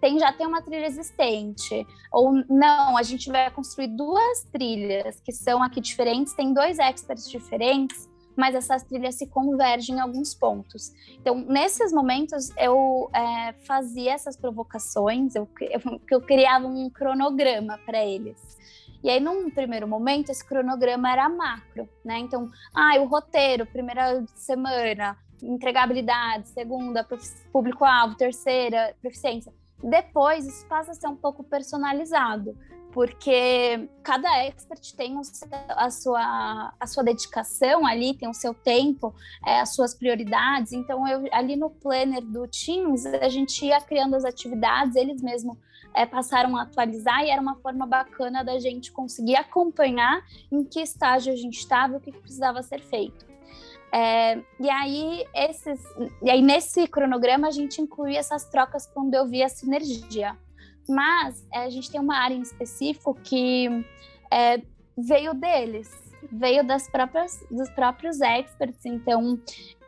tem, 0.00 0.18
já 0.18 0.32
tem 0.32 0.46
uma 0.46 0.62
trilha 0.62 0.86
existente. 0.86 1.86
Ou 2.12 2.32
não, 2.48 2.96
a 2.96 3.02
gente 3.02 3.30
vai 3.30 3.50
construir 3.50 3.88
duas 3.88 4.44
trilhas 4.52 5.20
que 5.20 5.32
são 5.32 5.62
aqui 5.62 5.80
diferentes, 5.80 6.34
tem 6.34 6.52
dois 6.52 6.78
experts 6.78 7.28
diferentes, 7.28 8.08
mas 8.36 8.54
essas 8.54 8.82
trilhas 8.82 9.14
se 9.16 9.26
convergem 9.26 9.96
em 9.96 10.00
alguns 10.00 10.34
pontos. 10.34 10.92
Então, 11.20 11.36
nesses 11.36 11.92
momentos, 11.92 12.50
eu 12.56 13.10
é, 13.14 13.52
fazia 13.66 14.12
essas 14.12 14.36
provocações, 14.36 15.34
eu, 15.34 15.48
eu, 15.60 16.00
eu 16.10 16.20
criava 16.20 16.66
um 16.66 16.88
cronograma 16.90 17.78
para 17.84 18.04
eles. 18.04 18.38
E 19.02 19.10
aí, 19.10 19.18
num 19.18 19.50
primeiro 19.50 19.86
momento, 19.88 20.30
esse 20.30 20.46
cronograma 20.46 21.10
era 21.10 21.28
macro, 21.28 21.88
né? 22.04 22.20
Então, 22.20 22.48
ah, 22.72 22.98
o 23.00 23.06
roteiro, 23.06 23.66
primeira 23.66 24.24
semana, 24.36 25.18
entregabilidade, 25.42 26.48
segunda, 26.48 27.06
público-alvo, 27.52 28.16
terceira, 28.16 28.94
proficiência. 29.00 29.52
Depois, 29.82 30.46
isso 30.46 30.66
passa 30.66 30.92
a 30.92 30.94
ser 30.94 31.08
um 31.08 31.16
pouco 31.16 31.42
personalizado 31.42 32.56
porque 32.92 33.88
cada 34.02 34.28
expert 34.44 34.94
tem 34.94 35.18
a, 35.68 35.90
sua, 35.90 36.74
a 36.78 36.86
sua 36.86 37.02
dedicação 37.02 37.86
ali, 37.86 38.14
tem 38.14 38.28
o 38.28 38.34
seu 38.34 38.52
tempo, 38.52 39.14
é, 39.46 39.60
as 39.60 39.74
suas 39.74 39.94
prioridades. 39.94 40.72
Então, 40.72 41.08
eu, 41.08 41.26
ali 41.32 41.56
no 41.56 41.70
planner 41.70 42.22
do 42.22 42.46
Teams, 42.46 43.06
a 43.06 43.28
gente 43.28 43.64
ia 43.64 43.80
criando 43.80 44.14
as 44.14 44.24
atividades, 44.24 44.94
eles 44.94 45.22
mesmos 45.22 45.56
é, 45.94 46.04
passaram 46.04 46.56
a 46.56 46.62
atualizar 46.62 47.24
e 47.24 47.30
era 47.30 47.40
uma 47.40 47.56
forma 47.56 47.86
bacana 47.86 48.44
da 48.44 48.58
gente 48.58 48.92
conseguir 48.92 49.36
acompanhar 49.36 50.22
em 50.50 50.62
que 50.62 50.80
estágio 50.80 51.32
a 51.32 51.36
gente 51.36 51.58
estava 51.58 51.94
e 51.94 51.96
o 51.96 52.00
que 52.00 52.12
precisava 52.12 52.62
ser 52.62 52.80
feito. 52.80 53.31
É, 53.94 54.38
e 54.58 54.70
aí 54.70 55.24
esses, 55.34 55.80
e 56.22 56.30
aí 56.30 56.40
nesse 56.40 56.88
cronograma 56.88 57.48
a 57.48 57.50
gente 57.50 57.80
incluía 57.80 58.18
essas 58.18 58.48
trocas 58.48 58.86
quando 58.86 59.14
eu 59.14 59.26
via 59.26 59.48
sinergia. 59.48 60.36
Mas 60.88 61.46
é, 61.52 61.58
a 61.58 61.70
gente 61.70 61.90
tem 61.90 62.00
uma 62.00 62.16
área 62.16 62.34
em 62.34 62.40
específico 62.40 63.14
que 63.22 63.68
é, 64.32 64.62
veio 64.96 65.34
deles, 65.34 65.90
veio 66.30 66.64
das 66.64 66.88
próprias, 66.88 67.44
dos 67.50 67.68
próprios 67.70 68.20
experts. 68.20 68.84
Então, 68.84 69.38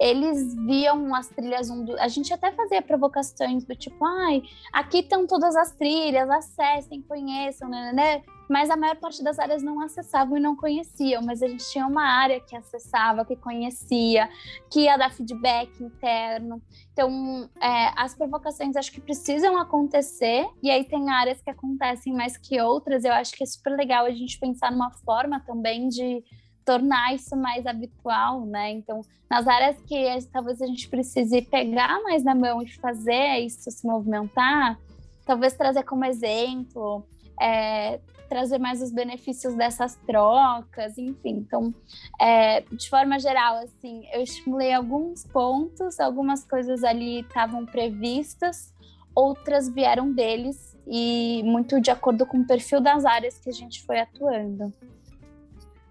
eles 0.00 0.54
viam 0.66 1.14
as 1.14 1.28
trilhas. 1.28 1.70
Um. 1.70 1.84
A 1.98 2.08
gente 2.08 2.32
até 2.32 2.52
fazia 2.52 2.82
provocações 2.82 3.64
do 3.64 3.74
tipo, 3.74 4.04
ai, 4.04 4.42
aqui 4.72 4.98
estão 4.98 5.26
todas 5.26 5.56
as 5.56 5.72
trilhas, 5.72 6.28
acessem, 6.30 7.02
conheçam, 7.02 7.68
né? 7.68 7.92
né, 7.92 7.92
né 7.92 8.22
mas 8.48 8.70
a 8.70 8.76
maior 8.76 8.96
parte 8.96 9.22
das 9.22 9.38
áreas 9.38 9.62
não 9.62 9.80
acessavam 9.80 10.36
e 10.36 10.40
não 10.40 10.56
conheciam, 10.56 11.22
mas 11.22 11.42
a 11.42 11.48
gente 11.48 11.68
tinha 11.70 11.86
uma 11.86 12.04
área 12.04 12.40
que 12.40 12.56
acessava, 12.56 13.24
que 13.24 13.36
conhecia, 13.36 14.28
que 14.70 14.80
ia 14.80 14.96
dar 14.96 15.12
feedback 15.12 15.82
interno. 15.82 16.60
Então, 16.92 17.48
é, 17.60 17.92
as 17.96 18.14
provocações 18.14 18.76
acho 18.76 18.92
que 18.92 19.00
precisam 19.00 19.56
acontecer, 19.56 20.46
e 20.62 20.70
aí 20.70 20.84
tem 20.84 21.10
áreas 21.10 21.40
que 21.40 21.50
acontecem 21.50 22.12
mais 22.12 22.36
que 22.36 22.60
outras. 22.60 23.04
Eu 23.04 23.12
acho 23.12 23.32
que 23.32 23.42
é 23.42 23.46
super 23.46 23.70
legal 23.70 24.04
a 24.04 24.10
gente 24.10 24.38
pensar 24.38 24.70
numa 24.70 24.90
forma 24.90 25.40
também 25.40 25.88
de 25.88 26.22
tornar 26.64 27.14
isso 27.14 27.36
mais 27.36 27.66
habitual, 27.66 28.46
né? 28.46 28.70
Então, 28.70 29.02
nas 29.30 29.46
áreas 29.46 29.76
que 29.82 30.18
talvez 30.32 30.62
a 30.62 30.66
gente 30.66 30.88
precise 30.88 31.42
pegar 31.42 32.02
mais 32.02 32.24
na 32.24 32.34
mão 32.34 32.62
e 32.62 32.68
fazer 32.68 33.38
isso 33.40 33.70
se 33.70 33.86
movimentar, 33.86 34.78
talvez 35.26 35.52
trazer 35.52 35.82
como 35.82 36.04
exemplo, 36.04 37.06
é, 37.40 38.00
trazer 38.34 38.58
mais 38.58 38.82
os 38.82 38.90
benefícios 38.90 39.54
dessas 39.54 39.94
trocas, 39.94 40.98
enfim. 40.98 41.36
Então, 41.36 41.72
é, 42.20 42.62
de 42.62 42.90
forma 42.90 43.16
geral, 43.16 43.58
assim, 43.58 44.04
eu 44.12 44.20
estimulei 44.22 44.72
alguns 44.72 45.24
pontos, 45.24 46.00
algumas 46.00 46.44
coisas 46.44 46.82
ali 46.82 47.20
estavam 47.20 47.64
previstas, 47.64 48.74
outras 49.14 49.68
vieram 49.68 50.10
deles 50.10 50.76
e 50.84 51.42
muito 51.44 51.80
de 51.80 51.92
acordo 51.92 52.26
com 52.26 52.38
o 52.38 52.44
perfil 52.44 52.80
das 52.80 53.04
áreas 53.04 53.38
que 53.38 53.48
a 53.48 53.52
gente 53.52 53.84
foi 53.84 54.00
atuando. 54.00 54.74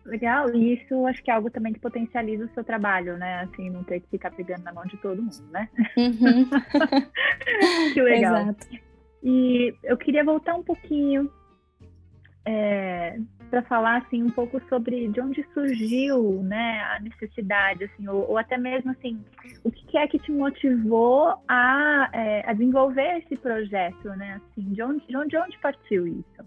Legal, 0.05 0.53
e 0.53 0.73
isso 0.73 1.05
acho 1.05 1.23
que 1.23 1.31
é 1.31 1.33
algo 1.33 1.49
também 1.49 1.71
que 1.71 1.79
potencializa 1.79 2.43
o 2.43 2.53
seu 2.53 2.63
trabalho, 2.65 3.15
né? 3.15 3.43
Assim, 3.43 3.69
não 3.69 3.85
ter 3.85 4.01
que 4.01 4.09
ficar 4.09 4.31
pegando 4.31 4.63
na 4.63 4.73
mão 4.73 4.83
de 4.83 4.97
todo 4.97 5.21
mundo, 5.21 5.45
né? 5.49 5.69
Uhum. 5.95 6.49
que 7.93 8.01
legal. 8.01 8.35
Exato. 8.51 8.67
E 9.23 9.73
eu 9.81 9.95
queria 9.95 10.25
voltar 10.25 10.55
um 10.55 10.63
pouquinho 10.63 11.31
é, 12.45 13.19
para 13.49 13.61
falar 13.63 13.97
assim 13.99 14.23
um 14.23 14.29
pouco 14.29 14.59
sobre 14.67 15.07
de 15.09 15.21
onde 15.21 15.45
surgiu 15.53 16.41
né 16.43 16.81
a 16.95 16.99
necessidade 16.99 17.83
assim 17.83 18.07
ou, 18.07 18.31
ou 18.31 18.37
até 18.37 18.57
mesmo 18.57 18.91
assim 18.91 19.23
o 19.63 19.71
que 19.71 19.97
é 19.97 20.07
que 20.07 20.19
te 20.19 20.31
motivou 20.31 21.35
a, 21.47 22.09
é, 22.11 22.49
a 22.49 22.53
desenvolver 22.53 23.19
esse 23.19 23.37
projeto 23.37 24.09
né 24.09 24.41
assim 24.41 24.73
de 24.73 24.81
onde 24.81 25.05
de 25.05 25.15
onde, 25.15 25.29
de 25.29 25.37
onde 25.37 25.57
partiu 25.59 26.07
isso? 26.07 26.43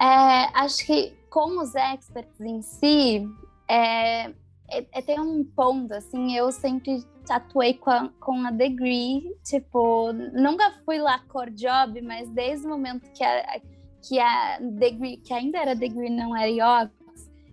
É, 0.00 0.58
acho 0.58 0.86
que 0.86 1.14
com 1.28 1.60
os 1.60 1.74
experts 1.74 2.40
em 2.40 2.62
si 2.62 3.28
é, 3.68 4.22
é, 4.24 4.32
é, 4.70 5.02
tem 5.02 5.20
um 5.20 5.44
ponto 5.44 5.92
assim 5.92 6.34
eu 6.34 6.50
sempre 6.50 7.04
atuei 7.28 7.74
com 7.74 7.90
a, 7.90 8.08
com 8.18 8.46
a 8.46 8.50
Degree 8.50 9.36
tipo 9.44 10.12
nunca 10.12 10.72
fui 10.84 10.98
lá 10.98 11.18
core 11.28 11.50
job 11.50 12.00
mas 12.00 12.28
desde 12.30 12.66
o 12.66 12.70
momento 12.70 13.08
que 13.12 13.22
a 13.22 13.60
que 14.02 14.18
a 14.18 14.58
que 15.24 15.32
ainda 15.32 15.58
era 15.58 15.74
Degree, 15.74 16.10
não 16.10 16.36
era 16.36 16.48
IOX, 16.48 16.92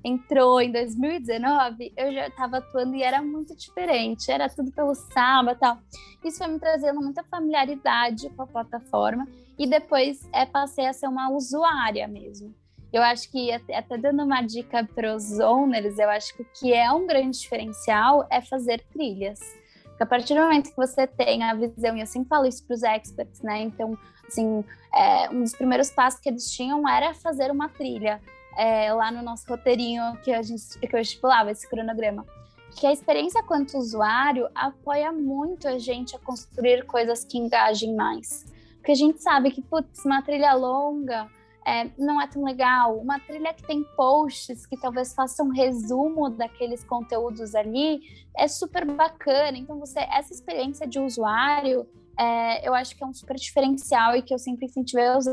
entrou 0.04 0.62
em 0.62 0.72
2019, 0.72 1.94
eu 1.98 2.14
já 2.14 2.28
estava 2.28 2.58
atuando 2.58 2.96
e 2.96 3.04
era 3.04 3.22
muito 3.22 3.56
diferente, 3.56 4.32
era 4.32 4.50
tudo 4.50 4.72
pelo 4.72 4.96
sábado 4.96 5.58
tal. 5.60 5.78
Isso 6.24 6.38
foi 6.38 6.48
me 6.48 6.60
trazendo 6.60 7.02
muita 7.02 7.24
familiaridade 7.24 8.30
com 8.30 8.42
a 8.44 8.48
plataforma 8.48 9.28
e 9.58 9.68
depois 9.68 10.28
é, 10.34 10.46
passei 10.46 10.86
a 10.86 10.94
ser 10.94 11.08
uma 11.08 11.30
usuária 11.30 12.08
mesmo. 12.08 12.54
Eu 12.92 13.04
acho 13.04 13.30
que, 13.30 13.52
até 13.52 13.98
dando 13.98 14.24
uma 14.24 14.42
dica 14.42 14.88
para 14.96 15.14
os 15.14 15.40
owners, 15.40 16.00
eu 16.00 16.10
acho 16.10 16.36
que 16.36 16.42
o 16.42 16.48
que 16.58 16.74
é 16.74 16.90
um 16.92 17.06
grande 17.06 17.38
diferencial 17.38 18.26
é 18.30 18.40
fazer 18.40 18.82
trilhas. 18.94 19.40
Porque 19.84 20.04
a 20.04 20.06
partir 20.06 20.36
do 20.36 20.42
momento 20.42 20.70
que 20.70 20.76
você 20.76 21.06
tem 21.06 21.44
a 21.44 21.54
visão, 21.54 21.98
e 21.98 22.00
eu 22.00 22.06
sempre 22.06 22.30
falo 22.30 22.46
isso 22.46 22.66
para 22.66 22.76
os 22.76 22.84
experts, 22.84 23.42
né? 23.42 23.62
Então, 23.62 23.98
Assim, 24.28 24.64
é, 24.94 25.30
um 25.30 25.42
dos 25.42 25.54
primeiros 25.54 25.90
passos 25.90 26.20
que 26.20 26.30
eles 26.30 26.50
tinham 26.52 26.88
era 26.88 27.14
fazer 27.14 27.52
uma 27.52 27.70
trilha 27.70 28.22
é, 28.58 28.92
lá 28.92 29.12
no 29.12 29.22
nosso 29.22 29.48
roteirinho 29.48 30.18
que 30.24 30.32
a 30.32 30.42
gente 30.42 30.80
que 30.80 30.96
eu 30.96 31.00
estipulava 31.00 31.52
esse 31.52 31.68
cronograma. 31.70 32.26
Que 32.72 32.86
a 32.86 32.92
experiência 32.92 33.42
quanto 33.44 33.78
usuário 33.78 34.50
apoia 34.54 35.12
muito 35.12 35.68
a 35.68 35.78
gente 35.78 36.16
a 36.16 36.20
construir 36.20 36.86
coisas 36.86 37.24
que 37.24 37.38
engajem 37.38 37.96
mais. 37.96 38.46
Porque 38.78 38.92
a 38.92 38.96
gente 38.96 39.22
sabe 39.22 39.52
que, 39.52 39.62
putz, 39.62 40.06
uma 40.06 40.22
trilha 40.22 40.54
longa 40.54 41.28
é, 41.68 41.92
não 41.98 42.22
é 42.22 42.28
tão 42.28 42.46
legal. 42.46 42.98
Uma 42.98 43.20
trilha 43.20 43.54
que 43.54 43.62
tem 43.62 43.84
posts 43.98 44.66
que 44.66 44.78
talvez 44.78 45.14
façam 45.14 45.48
um 45.48 45.52
resumo 45.52 46.30
daqueles 46.30 46.82
conteúdos 46.86 47.54
ali 47.54 48.00
é 48.38 48.48
super 48.48 48.86
bacana. 48.86 49.58
Então, 49.58 49.78
você 49.78 50.00
essa 50.00 50.34
experiência 50.34 50.88
de 50.88 50.98
usuário 50.98 51.86
é, 52.18 52.68
eu 52.68 52.74
acho 52.74 52.96
que 52.96 53.04
é 53.04 53.08
um 53.08 53.14
super 53.14 53.36
diferencial 53.36 54.16
e 54.16 54.22
que 54.22 54.34
eu 54.34 54.40
sempre 54.40 54.66
incentivei 54.66 55.10
os 55.10 55.26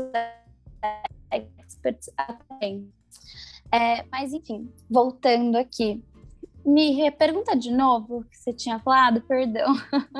experts 1.31 2.09
a 2.17 2.33
ter. 2.33 2.85
É, 3.71 4.03
mas, 4.11 4.33
enfim, 4.33 4.69
voltando 4.89 5.55
aqui. 5.55 6.03
Me 6.65 7.09
pergunta 7.11 7.55
de 7.55 7.71
novo 7.71 8.17
o 8.17 8.23
que 8.25 8.37
você 8.37 8.51
tinha 8.51 8.79
falado, 8.79 9.21
perdão. 9.21 9.73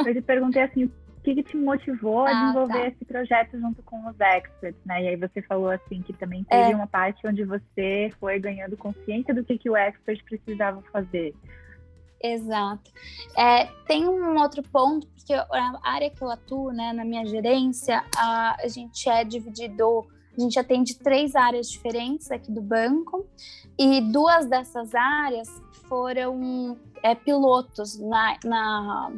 Eu 0.06 0.14
te 0.14 0.22
perguntei 0.22 0.62
assim, 0.62 0.90
que, 1.26 1.34
que 1.34 1.44
te 1.44 1.58
motivou 1.58 2.26
a 2.26 2.30
ah, 2.30 2.34
desenvolver 2.34 2.82
tá. 2.82 2.88
esse 2.88 3.06
projeto 3.06 3.60
junto 3.60 3.82
com 3.82 4.08
os 4.08 4.20
experts, 4.20 4.80
né? 4.86 5.04
E 5.04 5.08
aí 5.08 5.16
você 5.16 5.42
falou 5.42 5.72
assim 5.72 6.04
que 6.04 6.14
também 6.14 6.44
teve 6.44 6.72
é. 6.72 6.76
uma 6.76 6.86
parte 6.86 7.26
onde 7.26 7.44
você 7.44 8.14
foi 8.20 8.40
ganhando 8.40 8.78
consciência 8.78 9.34
do 9.34 9.44
que, 9.44 9.58
que 9.58 9.70
o 9.70 9.76
expert 9.76 10.24
precisava 10.24 10.84
fazer. 10.94 11.34
Exato. 12.22 12.92
É, 13.36 13.66
tem 13.88 14.08
um 14.08 14.40
outro 14.40 14.62
ponto, 14.64 15.08
porque 15.08 15.34
a 15.34 15.80
área 15.84 16.10
que 16.10 16.22
eu 16.22 16.30
atuo, 16.30 16.72
né, 16.72 16.94
na 16.94 17.04
minha 17.04 17.26
gerência, 17.26 18.04
a, 18.16 18.56
a 18.64 18.68
gente 18.68 19.10
é 19.10 19.24
dividido, 19.24 20.06
a 20.38 20.42
gente 20.42 20.60
atende 20.60 20.98
três 21.00 21.36
áreas 21.36 21.70
diferentes 21.70 22.32
aqui 22.32 22.52
do 22.52 22.62
banco, 22.62 23.28
e 23.78 24.00
duas 24.12 24.48
dessas 24.48 24.94
áreas 24.94 25.50
foram 25.90 26.78
é, 27.04 27.14
pilotos 27.14 28.00
na, 28.00 28.38
na, 28.44 29.12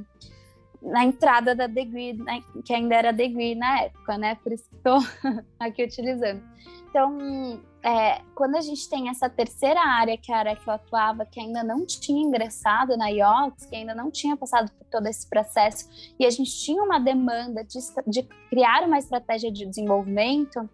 na, 0.82 1.06
entrada 1.06 1.56
da 1.56 1.68
Degree, 1.68 2.14
né, 2.14 2.42
que 2.64 2.74
ainda 2.74 2.96
era 2.96 3.12
Degree 3.12 3.56
na 3.56 3.82
época, 3.82 4.18
né? 4.18 4.36
Por 4.36 4.52
isso 4.52 4.70
que 4.70 4.76
estou 4.76 5.00
aqui 5.60 5.84
utilizando. 5.84 6.42
Então, 6.90 7.62
é, 7.84 8.22
quando 8.34 8.56
a 8.56 8.62
gente 8.62 8.90
tem 8.90 9.10
essa 9.10 9.30
terceira 9.30 9.80
área, 9.80 10.18
que 10.18 10.32
é 10.32 10.36
a 10.36 10.56
que 10.56 10.68
eu 10.68 10.74
atuava, 10.74 11.26
que 11.26 11.40
ainda 11.40 11.64
não 11.64 11.86
tinha 11.86 12.22
ingressado 12.22 12.98
na 12.98 13.08
IOX, 13.10 13.66
que 13.66 13.76
ainda 13.76 13.94
não 13.94 14.10
tinha 14.10 14.36
passado 14.36 14.72
por 14.72 14.86
todo 14.88 15.08
esse 15.08 15.30
processo, 15.30 15.88
e 16.20 16.26
a 16.26 16.30
gente 16.30 16.52
tinha 16.52 16.82
uma 16.82 17.00
demanda 17.00 17.64
de, 17.64 17.80
de 18.08 18.24
criar 18.50 18.84
uma 18.84 18.98
estratégia 18.98 19.52
de 19.52 19.66
desenvolvimento, 19.66 20.70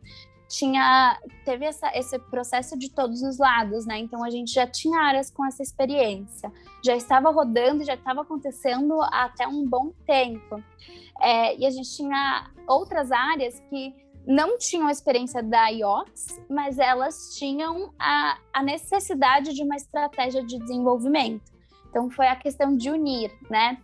tinha 0.54 1.20
teve 1.44 1.66
essa, 1.66 1.92
esse 1.98 2.20
processo 2.20 2.78
de 2.78 2.89
todos 2.89 3.24
os 3.24 3.39
lados, 3.39 3.86
né? 3.86 3.98
Então 3.98 4.24
a 4.24 4.30
gente 4.30 4.54
já 4.54 4.68
tinha 4.68 5.00
áreas 5.00 5.32
com 5.32 5.44
essa 5.46 5.63
experiência, 5.63 6.52
já 6.86 6.96
estava 6.96 7.32
rodando, 7.32 7.84
já 7.84 7.96
estava 7.96 8.22
acontecendo 8.22 9.02
até 9.02 9.48
um 9.48 9.68
bom 9.68 9.92
tempo. 10.06 10.63
É, 11.20 11.58
e 11.58 11.66
a 11.66 11.70
gente 11.72 11.96
tinha 11.96 12.52
outras 12.68 13.12
áreas 13.12 13.60
que 13.70 13.96
não 14.28 14.58
tinham 14.58 14.88
a 14.88 14.92
experiência 14.92 15.42
da 15.42 15.68
IOX, 15.70 16.39
mas 16.50 16.78
elas 16.78 17.36
tinham 17.36 17.94
a, 18.00 18.38
a 18.54 18.63
necessidade 18.63 19.54
de 19.54 19.63
uma 19.63 19.76
estratégia 19.76 20.44
de 20.44 20.60
desenvolvimento. 20.60 21.53
Então, 21.94 22.10
foi 22.10 22.26
a 22.26 22.36
questão 22.36 22.76
de 22.76 22.90
unir, 22.90 23.32
né? 23.52 23.78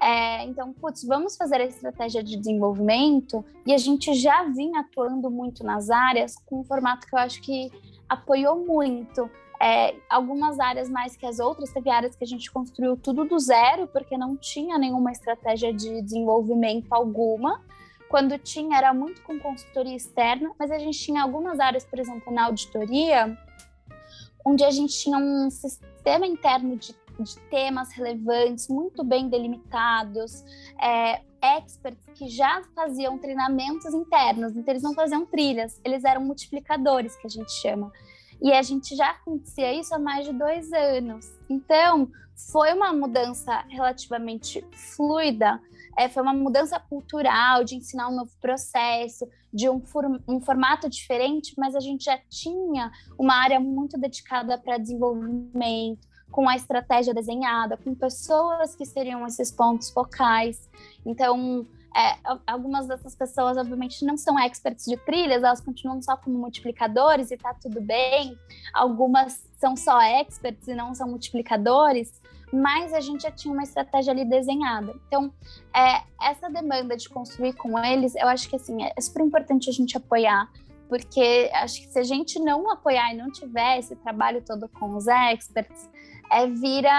É, 0.00 0.44
então, 0.44 0.72
putz, 0.72 1.02
vamos 1.02 1.36
fazer 1.36 1.56
a 1.56 1.64
estratégia 1.64 2.22
de 2.22 2.36
desenvolvimento 2.36 3.44
e 3.66 3.74
a 3.74 3.76
gente 3.76 4.14
já 4.14 4.44
vinha 4.44 4.82
atuando 4.82 5.28
muito 5.28 5.64
nas 5.64 5.90
áreas 5.90 6.36
com 6.46 6.60
um 6.60 6.64
formato 6.64 7.08
que 7.08 7.12
eu 7.16 7.18
acho 7.18 7.42
que 7.42 7.72
apoiou 8.08 8.64
muito. 8.64 9.28
É, 9.60 9.96
algumas 10.08 10.60
áreas 10.60 10.88
mais 10.88 11.16
que 11.16 11.26
as 11.26 11.40
outras, 11.40 11.72
teve 11.72 11.90
áreas 11.90 12.14
que 12.14 12.22
a 12.22 12.26
gente 12.26 12.48
construiu 12.52 12.96
tudo 12.96 13.24
do 13.24 13.36
zero, 13.36 13.88
porque 13.88 14.16
não 14.16 14.36
tinha 14.36 14.78
nenhuma 14.78 15.10
estratégia 15.10 15.72
de 15.72 16.00
desenvolvimento 16.02 16.92
alguma. 16.92 17.60
Quando 18.08 18.38
tinha, 18.38 18.78
era 18.78 18.94
muito 18.94 19.20
com 19.22 19.40
consultoria 19.40 19.96
externa, 19.96 20.52
mas 20.56 20.70
a 20.70 20.78
gente 20.78 21.00
tinha 21.00 21.20
algumas 21.20 21.58
áreas, 21.58 21.84
por 21.84 21.98
exemplo, 21.98 22.32
na 22.32 22.44
auditoria, 22.44 23.36
onde 24.44 24.62
a 24.62 24.70
gente 24.70 24.96
tinha 24.96 25.18
um 25.18 25.50
sistema 25.50 26.24
interno 26.24 26.76
de, 26.76 26.94
de 27.18 27.38
temas 27.50 27.92
relevantes, 27.92 28.68
muito 28.68 29.02
bem 29.04 29.28
delimitados, 29.28 30.44
é, 30.80 31.20
experts 31.58 32.06
que 32.14 32.28
já 32.28 32.62
faziam 32.74 33.18
treinamentos 33.18 33.92
internos, 33.94 34.56
então 34.56 34.72
eles 34.72 34.82
não 34.82 34.94
faziam 34.94 35.24
trilhas, 35.26 35.80
eles 35.84 36.04
eram 36.04 36.22
multiplicadores, 36.24 37.16
que 37.16 37.26
a 37.26 37.30
gente 37.30 37.52
chama. 37.52 37.92
E 38.40 38.52
a 38.52 38.62
gente 38.62 38.94
já 38.94 39.10
acontecia 39.10 39.72
isso 39.72 39.94
há 39.94 39.98
mais 39.98 40.26
de 40.26 40.32
dois 40.32 40.70
anos. 40.72 41.26
Então, 41.48 42.10
foi 42.36 42.72
uma 42.74 42.92
mudança 42.92 43.64
relativamente 43.68 44.62
fluida, 44.94 45.60
é, 45.96 46.08
foi 46.08 46.22
uma 46.22 46.34
mudança 46.34 46.78
cultural 46.78 47.64
de 47.64 47.76
ensinar 47.76 48.08
um 48.08 48.16
novo 48.16 48.32
processo, 48.40 49.26
de 49.52 49.70
um, 49.70 49.80
for, 49.80 50.04
um 50.28 50.38
formato 50.40 50.88
diferente, 50.90 51.54
mas 51.56 51.74
a 51.74 51.80
gente 51.80 52.04
já 52.04 52.18
tinha 52.28 52.92
uma 53.18 53.34
área 53.34 53.58
muito 53.58 53.98
dedicada 53.98 54.58
para 54.58 54.76
desenvolvimento, 54.76 56.06
com 56.30 56.48
a 56.48 56.56
estratégia 56.56 57.14
desenhada, 57.14 57.76
com 57.76 57.94
pessoas 57.94 58.74
que 58.74 58.84
seriam 58.84 59.26
esses 59.26 59.50
pontos 59.50 59.90
focais. 59.90 60.68
Então, 61.04 61.66
é, 61.96 62.16
algumas 62.46 62.86
dessas 62.86 63.14
pessoas, 63.14 63.56
obviamente, 63.56 64.04
não 64.04 64.16
são 64.16 64.38
experts 64.38 64.84
de 64.84 64.96
trilhas, 64.98 65.42
elas 65.42 65.60
continuam 65.60 66.02
só 66.02 66.16
como 66.16 66.38
multiplicadores 66.38 67.30
e 67.30 67.36
tá 67.36 67.54
tudo 67.54 67.80
bem. 67.80 68.38
Algumas 68.74 69.48
são 69.58 69.76
só 69.76 70.00
experts 70.02 70.68
e 70.68 70.74
não 70.74 70.94
são 70.94 71.08
multiplicadores 71.08 72.20
mas 72.52 72.92
a 72.92 73.00
gente 73.00 73.22
já 73.22 73.30
tinha 73.30 73.52
uma 73.52 73.62
estratégia 73.62 74.12
ali 74.12 74.24
desenhada. 74.24 74.94
Então, 75.06 75.32
é, 75.74 76.02
essa 76.22 76.48
demanda 76.48 76.96
de 76.96 77.08
construir 77.08 77.54
com 77.54 77.78
eles, 77.78 78.14
eu 78.14 78.28
acho 78.28 78.48
que 78.48 78.56
assim, 78.56 78.84
é 78.84 79.00
super 79.00 79.22
importante 79.22 79.68
a 79.68 79.72
gente 79.72 79.96
apoiar, 79.96 80.48
porque 80.88 81.50
acho 81.54 81.82
que 81.82 81.88
se 81.88 81.98
a 81.98 82.04
gente 82.04 82.38
não 82.38 82.70
apoiar 82.70 83.12
e 83.12 83.16
não 83.16 83.30
tiver 83.30 83.78
esse 83.78 83.96
trabalho 83.96 84.42
todo 84.42 84.68
com 84.68 84.96
os 84.96 85.06
experts, 85.06 85.88
é, 86.30 86.46
vira. 86.46 86.90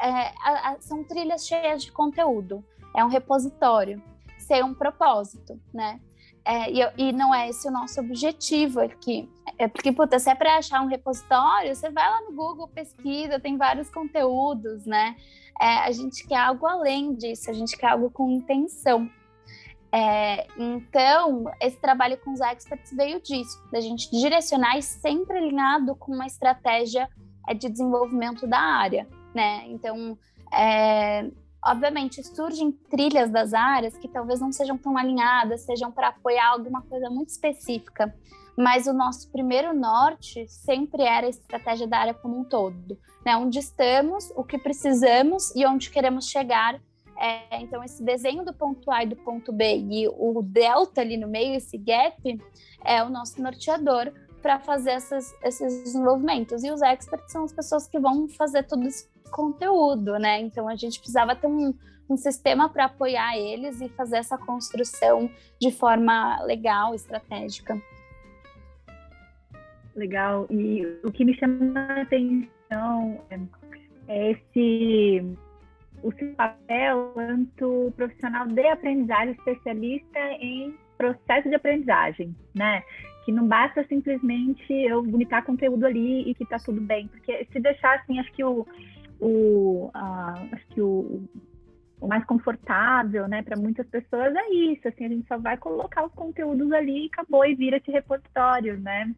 É, 0.00 0.32
a, 0.40 0.70
a, 0.70 0.80
são 0.80 1.04
trilhas 1.04 1.46
cheias 1.46 1.82
de 1.82 1.92
conteúdo, 1.92 2.64
é 2.96 3.04
um 3.04 3.08
repositório, 3.08 4.02
sem 4.38 4.62
um 4.62 4.74
propósito, 4.74 5.60
né? 5.72 6.00
É, 6.44 6.70
e, 6.72 6.80
e, 6.98 7.12
não 7.12 7.32
é 7.32 7.48
esse 7.48 7.68
o 7.68 7.70
nosso 7.70 8.00
objetivo 8.00 8.80
aqui. 8.80 9.30
É 9.58 9.68
porque, 9.68 9.92
puta, 9.92 10.18
se 10.18 10.28
é 10.28 10.34
para 10.34 10.56
achar 10.56 10.80
um 10.82 10.88
repositório, 10.88 11.74
você 11.74 11.88
vai 11.88 12.08
lá 12.08 12.20
no 12.22 12.34
Google, 12.34 12.66
pesquisa, 12.66 13.38
tem 13.38 13.56
vários 13.56 13.88
conteúdos, 13.88 14.84
né? 14.84 15.16
É, 15.60 15.78
a 15.84 15.92
gente 15.92 16.26
quer 16.26 16.38
algo 16.38 16.66
além 16.66 17.14
disso, 17.14 17.48
a 17.48 17.52
gente 17.52 17.76
quer 17.76 17.90
algo 17.90 18.10
com 18.10 18.28
intenção. 18.28 19.08
É, 19.94 20.46
então, 20.56 21.44
esse 21.60 21.78
trabalho 21.78 22.18
com 22.18 22.32
os 22.32 22.40
experts 22.40 22.92
veio 22.96 23.20
disso, 23.20 23.62
da 23.70 23.80
gente 23.80 24.10
direcionar 24.10 24.78
e 24.78 24.82
sempre 24.82 25.36
alinhado 25.36 25.94
com 25.96 26.12
uma 26.12 26.26
estratégia 26.26 27.08
é, 27.46 27.52
de 27.52 27.68
desenvolvimento 27.68 28.46
da 28.46 28.58
área, 28.58 29.06
né? 29.34 29.64
Então, 29.66 30.16
é, 30.52 31.30
Obviamente, 31.64 32.24
surgem 32.24 32.72
trilhas 32.72 33.30
das 33.30 33.54
áreas 33.54 33.96
que 33.96 34.08
talvez 34.08 34.40
não 34.40 34.50
sejam 34.50 34.76
tão 34.76 34.98
alinhadas, 34.98 35.60
sejam 35.60 35.92
para 35.92 36.08
apoiar 36.08 36.50
alguma 36.50 36.82
coisa 36.82 37.08
muito 37.08 37.28
específica, 37.28 38.12
mas 38.58 38.88
o 38.88 38.92
nosso 38.92 39.30
primeiro 39.30 39.72
norte 39.72 40.44
sempre 40.48 41.04
era 41.04 41.26
a 41.26 41.30
estratégia 41.30 41.86
da 41.86 41.98
área 41.98 42.14
como 42.14 42.40
um 42.40 42.44
todo, 42.44 42.98
né? 43.24 43.36
Onde 43.36 43.60
estamos, 43.60 44.32
o 44.34 44.42
que 44.42 44.58
precisamos 44.58 45.54
e 45.54 45.64
onde 45.64 45.88
queremos 45.88 46.26
chegar. 46.26 46.80
É, 47.22 47.60
então, 47.60 47.84
esse 47.84 48.02
desenho 48.02 48.44
do 48.44 48.52
ponto 48.52 48.90
A 48.90 49.04
e 49.04 49.06
do 49.06 49.14
ponto 49.14 49.52
B 49.52 49.76
e 49.76 50.08
o 50.08 50.42
delta 50.42 51.02
ali 51.02 51.16
no 51.16 51.28
meio, 51.28 51.54
esse 51.54 51.78
gap, 51.78 52.20
é 52.84 53.00
o 53.04 53.08
nosso 53.08 53.40
norteador 53.40 54.12
para 54.42 54.58
fazer 54.58 54.90
essas, 54.90 55.32
esses 55.44 55.84
desenvolvimentos. 55.84 56.64
E 56.64 56.72
os 56.72 56.82
experts 56.82 57.30
são 57.30 57.44
as 57.44 57.52
pessoas 57.52 57.86
que 57.86 58.00
vão 58.00 58.28
fazer 58.28 58.64
tudo 58.64 58.88
isso 58.88 59.08
conteúdo, 59.30 60.18
né? 60.18 60.40
Então 60.40 60.68
a 60.68 60.74
gente 60.74 60.98
precisava 60.98 61.36
ter 61.36 61.46
um, 61.46 61.72
um 62.10 62.16
sistema 62.16 62.68
para 62.68 62.86
apoiar 62.86 63.38
eles 63.38 63.80
e 63.80 63.88
fazer 63.88 64.16
essa 64.16 64.36
construção 64.36 65.30
de 65.60 65.70
forma 65.70 66.42
legal, 66.42 66.92
estratégica. 66.92 67.80
Legal. 69.94 70.46
E 70.50 70.84
o 71.04 71.12
que 71.12 71.24
me 71.24 71.34
chama 71.34 71.78
a 71.78 72.02
atenção 72.02 73.20
é 74.08 74.32
esse 74.32 75.36
o 76.02 76.12
seu 76.12 76.34
papel 76.34 77.10
enquanto 77.12 77.92
profissional 77.96 78.46
de 78.46 78.66
aprendizagem, 78.66 79.32
especialista 79.32 80.18
em 80.40 80.74
processo 80.96 81.48
de 81.48 81.54
aprendizagem, 81.54 82.34
né? 82.54 82.82
Que 83.24 83.32
não 83.32 83.46
basta 83.46 83.84
simplesmente 83.88 84.72
eu 84.72 85.02
vomitar 85.02 85.44
conteúdo 85.44 85.86
ali 85.86 86.30
e 86.30 86.34
que 86.34 86.44
tá 86.44 86.58
tudo 86.58 86.80
bem, 86.80 87.08
porque 87.08 87.46
se 87.50 87.60
deixar 87.60 87.98
assim, 87.98 88.18
acho 88.18 88.32
que 88.32 88.44
o, 88.44 88.66
o, 89.20 89.90
acho 89.94 90.66
que 90.68 90.80
o, 90.80 91.22
o 92.00 92.08
mais 92.08 92.24
confortável, 92.24 93.28
né, 93.28 93.42
para 93.42 93.56
muitas 93.56 93.86
pessoas 93.86 94.34
é 94.34 94.54
isso, 94.54 94.88
assim, 94.88 95.04
a 95.04 95.08
gente 95.08 95.26
só 95.28 95.38
vai 95.38 95.56
colocar 95.56 96.04
os 96.04 96.12
conteúdos 96.12 96.72
ali 96.72 97.04
e 97.04 97.06
acabou 97.06 97.44
e 97.44 97.54
vira 97.54 97.76
esse 97.76 97.90
repositório, 97.90 98.78
né? 98.80 99.12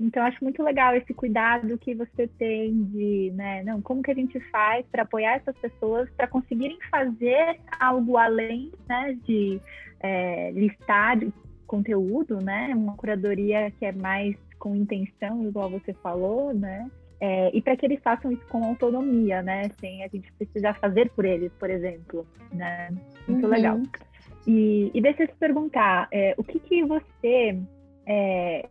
Então 0.00 0.24
acho 0.24 0.42
muito 0.42 0.62
legal 0.62 0.94
esse 0.94 1.14
cuidado 1.14 1.78
que 1.78 1.94
você 1.94 2.26
tem 2.26 2.84
de, 2.84 3.32
né, 3.34 3.62
não, 3.62 3.80
como 3.80 4.02
que 4.02 4.10
a 4.10 4.14
gente 4.14 4.38
faz 4.50 4.84
para 4.90 5.02
apoiar 5.02 5.36
essas 5.36 5.56
pessoas 5.58 6.08
para 6.16 6.26
conseguirem 6.26 6.78
fazer 6.90 7.60
algo 7.78 8.16
além, 8.16 8.72
né, 8.88 9.16
de 9.24 9.60
é, 10.00 10.50
listar 10.52 11.18
conteúdo, 11.66 12.38
né, 12.42 12.72
uma 12.74 12.96
curadoria 12.96 13.70
que 13.78 13.86
é 13.86 13.92
mais 13.92 14.36
com 14.58 14.74
intenção, 14.74 15.46
igual 15.46 15.70
você 15.70 15.92
falou, 15.94 16.52
né, 16.52 16.90
é, 17.20 17.50
e 17.56 17.62
para 17.62 17.76
que 17.76 17.86
eles 17.86 18.00
façam 18.02 18.30
isso 18.32 18.44
com 18.48 18.62
autonomia, 18.64 19.40
né? 19.40 19.70
Sem 19.80 20.04
a 20.04 20.08
gente 20.08 20.30
precisar 20.34 20.74
fazer 20.74 21.10
por 21.12 21.24
eles, 21.24 21.50
por 21.58 21.70
exemplo, 21.70 22.26
né? 22.52 22.90
Muito 23.26 23.44
uhum. 23.44 23.50
legal. 23.50 23.80
E, 24.46 24.90
e 24.92 25.00
deixa 25.00 25.22
eu 25.22 25.28
te 25.28 25.34
perguntar, 25.36 26.06
é, 26.12 26.34
o 26.36 26.44
que 26.44 26.58
que 26.58 26.84
você 26.84 27.58
é, 28.06 28.68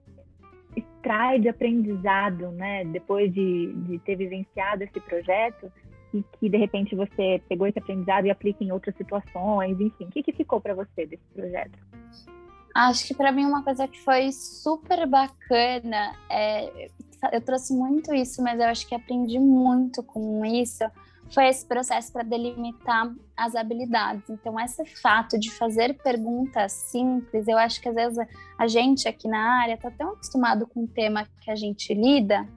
extrai 1.03 1.39
de 1.39 1.49
aprendizado, 1.49 2.51
né? 2.51 2.85
Depois 2.85 3.31
de, 3.33 3.73
de 3.73 3.99
ter 3.99 4.15
vivenciado 4.15 4.83
esse 4.83 4.99
projeto 5.01 5.71
e 6.13 6.23
que 6.39 6.47
de 6.47 6.57
repente 6.57 6.95
você 6.95 7.41
pegou 7.49 7.67
esse 7.67 7.77
aprendizado 7.77 8.25
e 8.25 8.31
aplica 8.31 8.63
em 8.63 8.71
outras 8.71 8.95
situações, 8.95 9.79
enfim, 9.79 10.05
o 10.05 10.09
que 10.09 10.23
que 10.23 10.31
ficou 10.31 10.61
para 10.61 10.73
você 10.73 11.05
desse 11.05 11.23
projeto? 11.33 11.77
Acho 12.73 13.05
que 13.05 13.13
para 13.13 13.31
mim 13.31 13.45
uma 13.45 13.63
coisa 13.63 13.87
que 13.87 13.99
foi 13.99 14.31
super 14.31 15.05
bacana 15.07 16.15
é 16.29 16.89
eu 17.31 17.39
trouxe 17.39 17.73
muito 17.73 18.13
isso, 18.13 18.43
mas 18.43 18.59
eu 18.59 18.65
acho 18.65 18.85
que 18.85 18.93
aprendi 18.93 19.39
muito 19.39 20.03
com 20.03 20.43
isso. 20.43 20.83
Foi 21.33 21.47
esse 21.47 21.65
processo 21.65 22.11
para 22.13 22.23
delimitar 22.23 23.13
as 23.35 23.55
habilidades. 23.55 24.29
Então, 24.29 24.59
esse 24.59 24.85
fato 25.01 25.39
de 25.39 25.51
fazer 25.51 25.97
perguntas 25.97 26.71
simples, 26.71 27.47
eu 27.47 27.57
acho 27.57 27.81
que 27.81 27.89
às 27.89 27.95
vezes 27.95 28.27
a 28.57 28.67
gente 28.67 29.07
aqui 29.07 29.27
na 29.27 29.61
área 29.61 29.73
está 29.73 29.89
tão 29.89 30.11
acostumado 30.11 30.67
com 30.67 30.83
o 30.83 30.87
tema 30.87 31.27
que 31.41 31.49
a 31.49 31.55
gente 31.55 31.93
lida. 31.93 32.47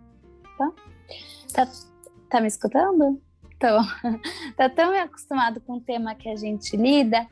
Tá? 0.59 0.73
Tá, 1.55 1.73
tá 2.29 2.41
me 2.41 2.49
escutando? 2.49 3.21
Tô. 3.59 3.67
tá 4.57 4.69
tão 4.69 4.95
acostumado 4.95 5.61
com 5.61 5.75
o 5.75 5.81
tema 5.81 6.15
que 6.15 6.29
a 6.29 6.37
gente 6.37 6.77
lida 6.77 7.27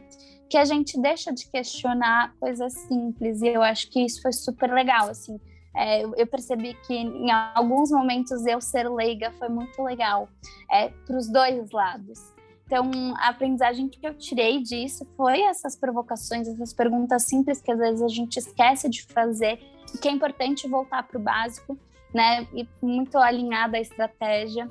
que 0.48 0.58
a 0.58 0.64
gente 0.64 1.00
deixa 1.00 1.32
de 1.32 1.50
questionar 1.50 2.32
coisas 2.38 2.72
simples. 2.72 3.42
E 3.42 3.48
eu 3.48 3.62
acho 3.62 3.90
que 3.90 4.04
isso 4.04 4.22
foi 4.22 4.32
super 4.32 4.72
legal, 4.72 5.08
assim 5.08 5.40
É, 5.76 6.04
eu 6.04 6.26
percebi 6.26 6.74
que 6.86 6.94
em 6.94 7.30
alguns 7.30 7.90
momentos 7.90 8.46
eu 8.46 8.60
ser 8.60 8.88
leiga 8.88 9.32
foi 9.32 9.48
muito 9.48 9.82
legal 9.82 10.28
é, 10.70 10.88
para 10.88 11.16
os 11.16 11.28
dois 11.28 11.70
lados. 11.72 12.32
Então, 12.66 12.90
a 13.18 13.28
aprendizagem 13.28 13.88
que 13.88 14.06
eu 14.06 14.14
tirei 14.14 14.62
disso 14.62 15.06
foi 15.16 15.42
essas 15.42 15.76
provocações, 15.76 16.48
essas 16.48 16.72
perguntas 16.72 17.24
simples 17.24 17.60
que 17.60 17.70
às 17.70 17.78
vezes 17.78 18.02
a 18.02 18.08
gente 18.08 18.38
esquece 18.38 18.88
de 18.88 19.02
fazer, 19.02 19.60
e 19.94 19.98
que 19.98 20.08
é 20.08 20.10
importante 20.10 20.68
voltar 20.68 21.02
para 21.02 21.18
o 21.18 21.22
básico, 21.22 21.78
né? 22.12 22.46
E 22.54 22.66
muito 22.80 23.18
alinhada 23.18 23.76
à 23.76 23.80
estratégia. 23.80 24.68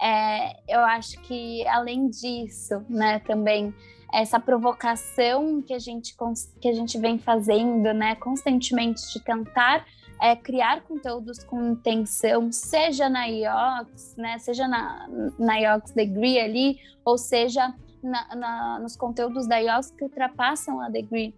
É, 0.00 0.56
eu 0.68 0.80
acho 0.80 1.20
que, 1.22 1.66
além 1.68 2.08
disso, 2.08 2.84
né, 2.88 3.20
também 3.20 3.74
essa 4.12 4.38
provocação 4.38 5.62
que 5.62 5.72
a 5.72 5.78
gente, 5.78 6.14
que 6.60 6.68
a 6.68 6.72
gente 6.72 6.98
vem 6.98 7.18
fazendo, 7.18 7.92
né, 7.94 8.14
constantemente 8.16 9.00
de 9.12 9.20
tentar 9.20 9.86
é, 10.20 10.34
criar 10.34 10.82
conteúdos 10.82 11.42
com 11.44 11.72
intenção, 11.72 12.50
seja 12.50 13.08
na 13.08 13.26
IOX, 13.26 14.14
né, 14.16 14.38
seja 14.38 14.66
na, 14.66 15.08
na 15.38 15.56
IOX 15.56 15.92
Degree 15.92 16.38
ali, 16.40 16.78
ou 17.04 17.18
seja 17.18 17.74
na, 18.02 18.34
na, 18.34 18.78
nos 18.78 18.96
conteúdos 18.96 19.46
da 19.46 19.58
IOX 19.58 19.90
que 19.90 20.04
ultrapassam 20.04 20.80
a 20.80 20.88
Degree, 20.88 21.34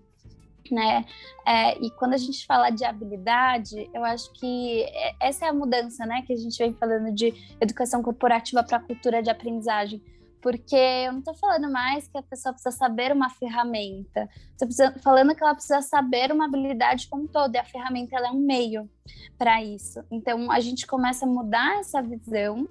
né? 0.70 1.04
É, 1.46 1.78
e 1.78 1.90
quando 1.90 2.14
a 2.14 2.18
gente 2.18 2.44
fala 2.46 2.70
de 2.70 2.84
habilidade, 2.84 3.88
eu 3.94 4.04
acho 4.04 4.30
que 4.34 4.84
essa 5.20 5.46
é 5.46 5.48
a 5.48 5.52
mudança, 5.52 6.04
né, 6.04 6.22
que 6.26 6.32
a 6.32 6.36
gente 6.36 6.56
vem 6.58 6.74
falando 6.74 7.12
de 7.12 7.32
educação 7.60 8.02
corporativa 8.02 8.62
para 8.62 8.76
a 8.76 8.80
cultura 8.80 9.22
de 9.22 9.30
aprendizagem 9.30 10.02
porque 10.40 10.76
eu 10.76 11.12
não 11.12 11.18
estou 11.20 11.34
falando 11.34 11.70
mais 11.70 12.08
que 12.08 12.18
a 12.18 12.22
pessoa 12.22 12.52
precisa 12.52 12.74
saber 12.76 13.12
uma 13.12 13.28
ferramenta, 13.30 14.28
estou 14.60 15.00
falando 15.02 15.34
que 15.34 15.42
ela 15.42 15.54
precisa 15.54 15.82
saber 15.82 16.32
uma 16.32 16.46
habilidade 16.46 17.08
como 17.08 17.28
todo, 17.28 17.54
e 17.54 17.58
a 17.58 17.64
ferramenta 17.64 18.16
é 18.16 18.30
um 18.30 18.40
meio 18.40 18.88
para 19.36 19.62
isso. 19.62 20.02
Então, 20.10 20.50
a 20.50 20.60
gente 20.60 20.86
começa 20.86 21.24
a 21.24 21.28
mudar 21.28 21.80
essa 21.80 22.00
visão, 22.00 22.68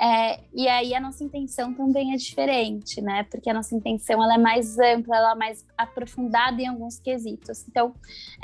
é, 0.00 0.40
e 0.54 0.68
aí 0.68 0.94
a 0.94 1.00
nossa 1.00 1.24
intenção 1.24 1.74
também 1.74 2.12
é 2.12 2.16
diferente, 2.16 3.00
né? 3.00 3.24
Porque 3.24 3.50
a 3.50 3.54
nossa 3.54 3.74
intenção 3.74 4.22
ela 4.22 4.34
é 4.34 4.38
mais 4.38 4.78
ampla, 4.78 5.16
ela 5.16 5.32
é 5.32 5.34
mais 5.34 5.66
aprofundada 5.76 6.62
em 6.62 6.68
alguns 6.68 7.00
quesitos. 7.00 7.66
Então, 7.68 7.92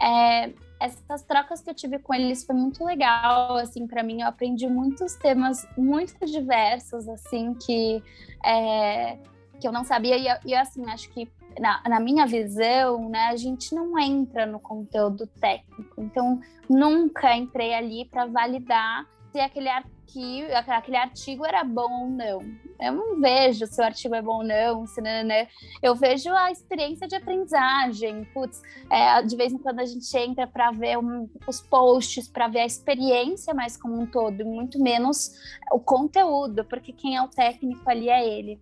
é, 0.02 0.52
essas 0.80 1.22
trocas 1.22 1.60
que 1.60 1.70
eu 1.70 1.74
tive 1.74 1.98
com 1.98 2.14
eles 2.14 2.44
foi 2.44 2.54
muito 2.54 2.84
legal, 2.84 3.56
assim, 3.56 3.86
para 3.86 4.02
mim. 4.02 4.22
Eu 4.22 4.28
aprendi 4.28 4.66
muitos 4.66 5.14
temas 5.14 5.66
muito 5.76 6.24
diversos, 6.26 7.08
assim, 7.08 7.54
que, 7.54 8.02
é, 8.44 9.18
que 9.60 9.66
eu 9.66 9.72
não 9.72 9.84
sabia, 9.84 10.16
e, 10.16 10.50
e 10.50 10.54
assim, 10.54 10.84
acho 10.90 11.08
que 11.10 11.30
na, 11.58 11.80
na, 11.88 12.00
minha 12.00 12.26
visão, 12.26 13.08
né, 13.08 13.26
a 13.26 13.36
gente 13.36 13.74
não 13.74 13.98
entra 13.98 14.44
no 14.44 14.58
conteúdo 14.58 15.26
técnico, 15.26 16.00
então 16.00 16.40
nunca 16.68 17.36
entrei 17.36 17.72
ali 17.74 18.04
para 18.06 18.26
validar 18.26 19.06
se 19.34 19.40
aquele 19.40 19.68
arquivo, 19.68 20.48
aquele 20.54 20.96
artigo 20.96 21.44
era 21.44 21.64
bom 21.64 22.02
ou 22.02 22.08
não. 22.08 22.38
Eu 22.80 22.92
não 22.92 23.20
vejo 23.20 23.66
se 23.66 23.80
o 23.80 23.84
artigo 23.84 24.14
é 24.14 24.22
bom 24.22 24.36
ou 24.36 24.44
não, 24.44 24.86
se 24.86 25.00
não, 25.00 25.24
não. 25.24 25.46
eu 25.82 25.92
vejo 25.96 26.32
a 26.32 26.52
experiência 26.52 27.08
de 27.08 27.16
aprendizagem. 27.16 28.24
Putz, 28.32 28.62
é, 28.88 29.20
de 29.22 29.34
vez 29.34 29.52
em 29.52 29.58
quando 29.58 29.80
a 29.80 29.84
gente 29.84 30.16
entra 30.16 30.46
para 30.46 30.70
ver 30.70 30.98
um, 30.98 31.28
os 31.48 31.60
posts, 31.60 32.28
para 32.28 32.46
ver 32.46 32.60
a 32.60 32.64
experiência 32.64 33.52
mais 33.52 33.76
como 33.76 34.00
um 34.00 34.06
todo, 34.06 34.46
muito 34.46 34.80
menos 34.80 35.32
o 35.72 35.80
conteúdo, 35.80 36.64
porque 36.66 36.92
quem 36.92 37.16
é 37.16 37.22
o 37.22 37.26
técnico 37.26 37.90
ali 37.90 38.08
é 38.08 38.38
ele. 38.38 38.60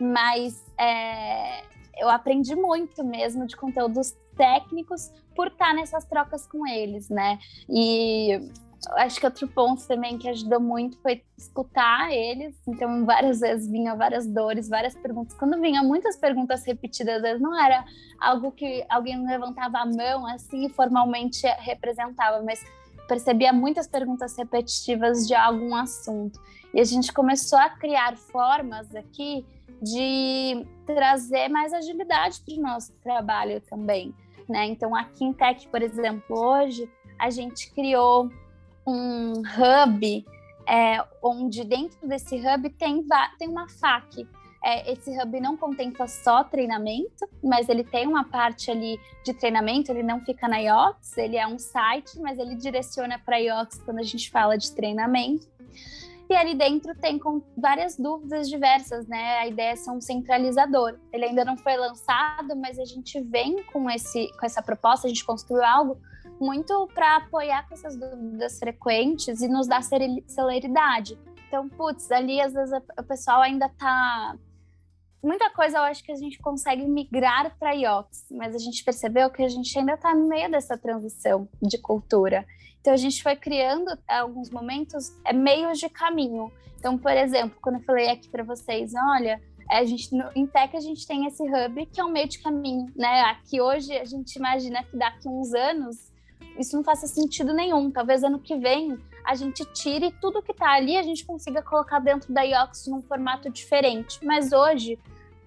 Mas 0.00 0.64
é, 0.80 1.64
eu 1.98 2.08
aprendi 2.08 2.56
muito 2.56 3.04
mesmo 3.04 3.46
de 3.46 3.54
conteúdos 3.54 4.16
técnicos 4.38 5.12
por 5.36 5.48
estar 5.48 5.74
nessas 5.74 6.06
trocas 6.06 6.46
com 6.46 6.66
eles, 6.66 7.10
né? 7.10 7.38
E 7.68 8.40
acho 8.96 9.18
que 9.18 9.26
outro 9.26 9.48
ponto 9.48 9.86
também 9.86 10.18
que 10.18 10.28
ajudou 10.28 10.60
muito 10.60 10.98
foi 11.00 11.22
escutar 11.36 12.12
eles. 12.12 12.54
Então, 12.66 13.04
várias 13.04 13.40
vezes 13.40 13.70
vinham 13.70 13.96
várias 13.96 14.26
dores, 14.26 14.68
várias 14.68 14.94
perguntas. 14.94 15.36
Quando 15.36 15.60
vinha 15.60 15.82
muitas 15.82 16.16
perguntas 16.16 16.64
repetidas, 16.64 17.16
às 17.16 17.22
vezes 17.22 17.40
não 17.40 17.58
era 17.60 17.84
algo 18.20 18.52
que 18.52 18.84
alguém 18.88 19.26
levantava 19.26 19.78
a 19.78 19.86
mão 19.86 20.26
assim 20.26 20.66
e 20.66 20.68
formalmente 20.68 21.46
representava, 21.58 22.42
mas 22.42 22.64
percebia 23.08 23.52
muitas 23.52 23.88
perguntas 23.88 24.36
repetitivas 24.36 25.26
de 25.26 25.34
algum 25.34 25.74
assunto. 25.74 26.40
E 26.72 26.80
a 26.80 26.84
gente 26.84 27.12
começou 27.12 27.58
a 27.58 27.70
criar 27.70 28.16
formas 28.16 28.94
aqui 28.94 29.44
de 29.82 30.66
trazer 30.84 31.48
mais 31.48 31.72
agilidade 31.72 32.40
para 32.44 32.54
o 32.54 32.60
nosso 32.60 32.92
trabalho 33.02 33.60
também. 33.62 34.14
Né? 34.48 34.66
Então, 34.66 34.92
em 35.20 35.32
Tech, 35.32 35.66
por 35.68 35.82
exemplo, 35.82 36.38
hoje 36.38 36.90
a 37.18 37.30
gente 37.30 37.72
criou 37.72 38.30
um 38.88 39.42
hub 39.42 40.24
é, 40.66 41.04
onde 41.22 41.62
dentro 41.64 42.08
desse 42.08 42.36
hub 42.36 42.70
tem, 42.70 43.04
tem 43.38 43.48
uma 43.48 43.68
FAQ. 43.68 44.26
É, 44.64 44.92
esse 44.92 45.10
hub 45.10 45.40
não 45.40 45.56
contempla 45.56 46.08
só 46.08 46.42
treinamento, 46.42 47.28
mas 47.42 47.68
ele 47.68 47.84
tem 47.84 48.06
uma 48.06 48.24
parte 48.24 48.70
ali 48.70 48.98
de 49.24 49.32
treinamento, 49.32 49.92
ele 49.92 50.02
não 50.02 50.20
fica 50.20 50.48
na 50.48 50.58
IOX, 50.58 51.16
ele 51.16 51.36
é 51.36 51.46
um 51.46 51.58
site, 51.58 52.18
mas 52.18 52.38
ele 52.38 52.56
direciona 52.56 53.18
para 53.18 53.36
a 53.36 53.38
IOX 53.38 53.80
quando 53.84 53.98
a 53.98 54.02
gente 54.02 54.30
fala 54.30 54.58
de 54.58 54.72
treinamento. 54.72 55.46
E 56.28 56.34
ali 56.34 56.54
dentro 56.54 56.94
tem 56.94 57.18
várias 57.56 57.96
dúvidas 57.96 58.50
diversas, 58.50 59.06
né? 59.06 59.38
A 59.38 59.46
ideia 59.46 59.72
é 59.72 59.76
ser 59.76 59.90
um 59.90 60.00
centralizador. 60.00 60.98
Ele 61.10 61.24
ainda 61.24 61.42
não 61.42 61.56
foi 61.56 61.74
lançado, 61.76 62.54
mas 62.54 62.78
a 62.78 62.84
gente 62.84 63.18
vem 63.20 63.62
com, 63.72 63.88
esse, 63.88 64.28
com 64.38 64.44
essa 64.44 64.60
proposta, 64.60 65.06
a 65.06 65.08
gente 65.08 65.24
construiu 65.24 65.64
algo 65.64 65.98
muito 66.40 66.88
para 66.94 67.16
apoiar 67.16 67.66
com 67.68 67.74
essas 67.74 67.96
dúvidas 67.96 68.58
frequentes 68.58 69.40
e 69.40 69.48
nos 69.48 69.66
dar 69.66 69.82
celeridade. 69.82 71.18
Então, 71.46 71.68
putz, 71.68 72.10
ali 72.10 72.40
às 72.40 72.52
vezes 72.52 72.78
o 72.98 73.02
pessoal 73.02 73.40
ainda 73.40 73.68
tá. 73.68 74.36
Muita 75.22 75.50
coisa 75.50 75.78
eu 75.78 75.82
acho 75.82 76.04
que 76.04 76.12
a 76.12 76.16
gente 76.16 76.38
consegue 76.38 76.86
migrar 76.86 77.56
para 77.58 77.72
IOX, 77.72 78.26
mas 78.30 78.54
a 78.54 78.58
gente 78.58 78.84
percebeu 78.84 79.30
que 79.30 79.42
a 79.42 79.48
gente 79.48 79.76
ainda 79.76 79.94
está 79.94 80.14
no 80.14 80.28
meio 80.28 80.50
dessa 80.50 80.78
transição 80.78 81.48
de 81.60 81.78
cultura. 81.78 82.46
Então 82.80 82.92
a 82.92 82.96
gente 82.96 83.22
foi 83.22 83.34
criando 83.34 83.90
alguns 84.06 84.50
momentos 84.50 85.12
é, 85.24 85.32
meios 85.32 85.78
de 85.78 85.88
caminho. 85.88 86.52
Então, 86.78 86.96
por 86.96 87.12
exemplo, 87.12 87.58
quando 87.60 87.76
eu 87.76 87.82
falei 87.82 88.10
aqui 88.10 88.28
para 88.28 88.44
vocês, 88.44 88.92
olha, 88.94 89.42
a 89.68 89.84
gente 89.84 90.14
no, 90.14 90.30
em 90.34 90.46
Tech 90.46 90.76
a 90.76 90.80
gente 90.80 91.06
tem 91.06 91.26
esse 91.26 91.42
hub 91.42 91.86
que 91.86 92.00
é 92.00 92.04
um 92.04 92.10
meio 92.10 92.28
de 92.28 92.38
caminho, 92.38 92.86
né? 92.96 93.22
Aqui 93.22 93.60
hoje 93.60 93.92
a 93.96 94.04
gente 94.04 94.36
imagina 94.36 94.82
que 94.84 94.96
daqui 94.96 95.28
uns 95.28 95.52
anos 95.52 96.12
isso 96.58 96.76
não 96.76 96.82
faça 96.82 97.06
sentido 97.06 97.54
nenhum. 97.54 97.90
Talvez 97.90 98.24
ano 98.24 98.38
que 98.38 98.56
vem 98.56 98.98
a 99.24 99.34
gente 99.34 99.64
tire 99.66 100.10
tudo 100.20 100.42
que 100.42 100.52
está 100.52 100.72
ali, 100.72 100.96
a 100.96 101.02
gente 101.02 101.24
consiga 101.24 101.62
colocar 101.62 101.98
dentro 101.98 102.32
da 102.32 102.42
IOX 102.42 102.86
num 102.86 103.02
formato 103.02 103.50
diferente. 103.50 104.18
Mas 104.24 104.52
hoje, 104.52 104.98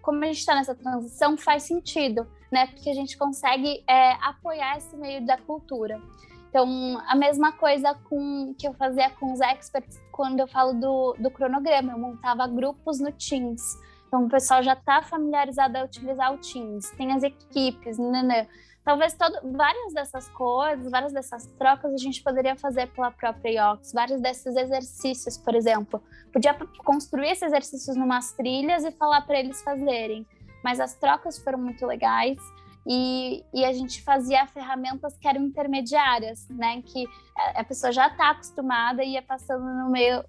como 0.02 0.24
a 0.24 0.28
gente 0.28 0.38
está 0.38 0.56
nessa 0.56 0.76
transição, 0.76 1.36
faz 1.38 1.63
sentido, 1.63 2.28
né? 2.52 2.67
Porque 2.67 2.89
a 2.89 2.93
gente 2.93 3.17
consegue 3.17 3.84
é, 3.88 4.13
apoiar 4.21 4.78
esse 4.78 4.95
meio 4.95 5.26
da 5.26 5.38
cultura. 5.38 6.02
Então, 6.50 7.02
a 7.08 7.15
mesma 7.15 7.54
coisa 7.54 7.95
com 8.10 8.54
que 8.58 8.67
eu 8.67 8.74
fazia 8.74 9.10
com 9.12 9.32
os 9.32 9.39
experts 9.39 10.00
quando 10.12 10.41
eu 10.41 10.47
falo 10.47 10.74
do, 10.74 11.15
do 11.17 11.32
cronograma, 11.32 11.93
eu 11.93 11.97
montava 11.97 12.45
grupos 12.45 13.00
no 13.00 13.12
Teams. 13.12 13.62
Então, 14.08 14.26
o 14.26 14.30
pessoal 14.30 14.62
já 14.62 14.74
está 14.74 15.02
familiarizado 15.02 15.78
a 15.78 15.86
utilizar 15.86 16.34
o 16.34 16.38
Teams, 16.38 16.91
tem 16.91 17.13
as 17.13 17.24
equipes, 17.24 17.97
né? 17.97 18.47
Talvez 18.84 19.13
todo, 19.13 19.39
várias 19.52 19.94
dessas 19.94 20.28
coisas, 20.30 20.89
várias 20.89 21.13
dessas 21.13 21.46
trocas 21.58 21.94
a 21.94 21.98
gente 21.98 22.24
poderia 22.24 22.56
fazer 22.56 22.88
pela 22.88 23.12
própria 23.12 23.52
IOX, 23.52 23.94
vários 23.94 24.20
desses 24.20 24.56
exercícios, 24.56 25.38
por 25.38 25.54
exemplo. 25.54 26.02
Podia 26.34 26.56
construir 26.84 27.30
esses 27.30 27.44
exercícios 27.44 27.96
numas 27.96 28.32
trilhas 28.34 28.84
e 28.84 28.91
falar 28.91 29.22
para 29.22 29.39
eles 29.39 29.62
fazerem. 29.62 30.26
Mas 30.63 30.80
as 30.80 30.96
trocas 30.96 31.38
foram 31.38 31.60
muito 31.60 31.86
legais 31.86 32.39
e, 32.86 33.46
e, 33.54 33.63
a 33.63 33.72
gente 33.72 34.02
fazia 34.02 34.48
ferramentas 34.48 35.15
que 35.15 35.28
eram 35.28 35.44
intermediárias, 35.44 36.48
né? 36.50 36.82
Que 36.82 37.06
a 37.54 37.63
pessoa 37.63 37.91
já 37.91 38.08
está 38.08 38.32
acostumada 38.32 39.04
e 39.04 39.13
ia 39.13 39.22
passando 39.22 39.63
no 39.63 39.91
meio 39.91 40.24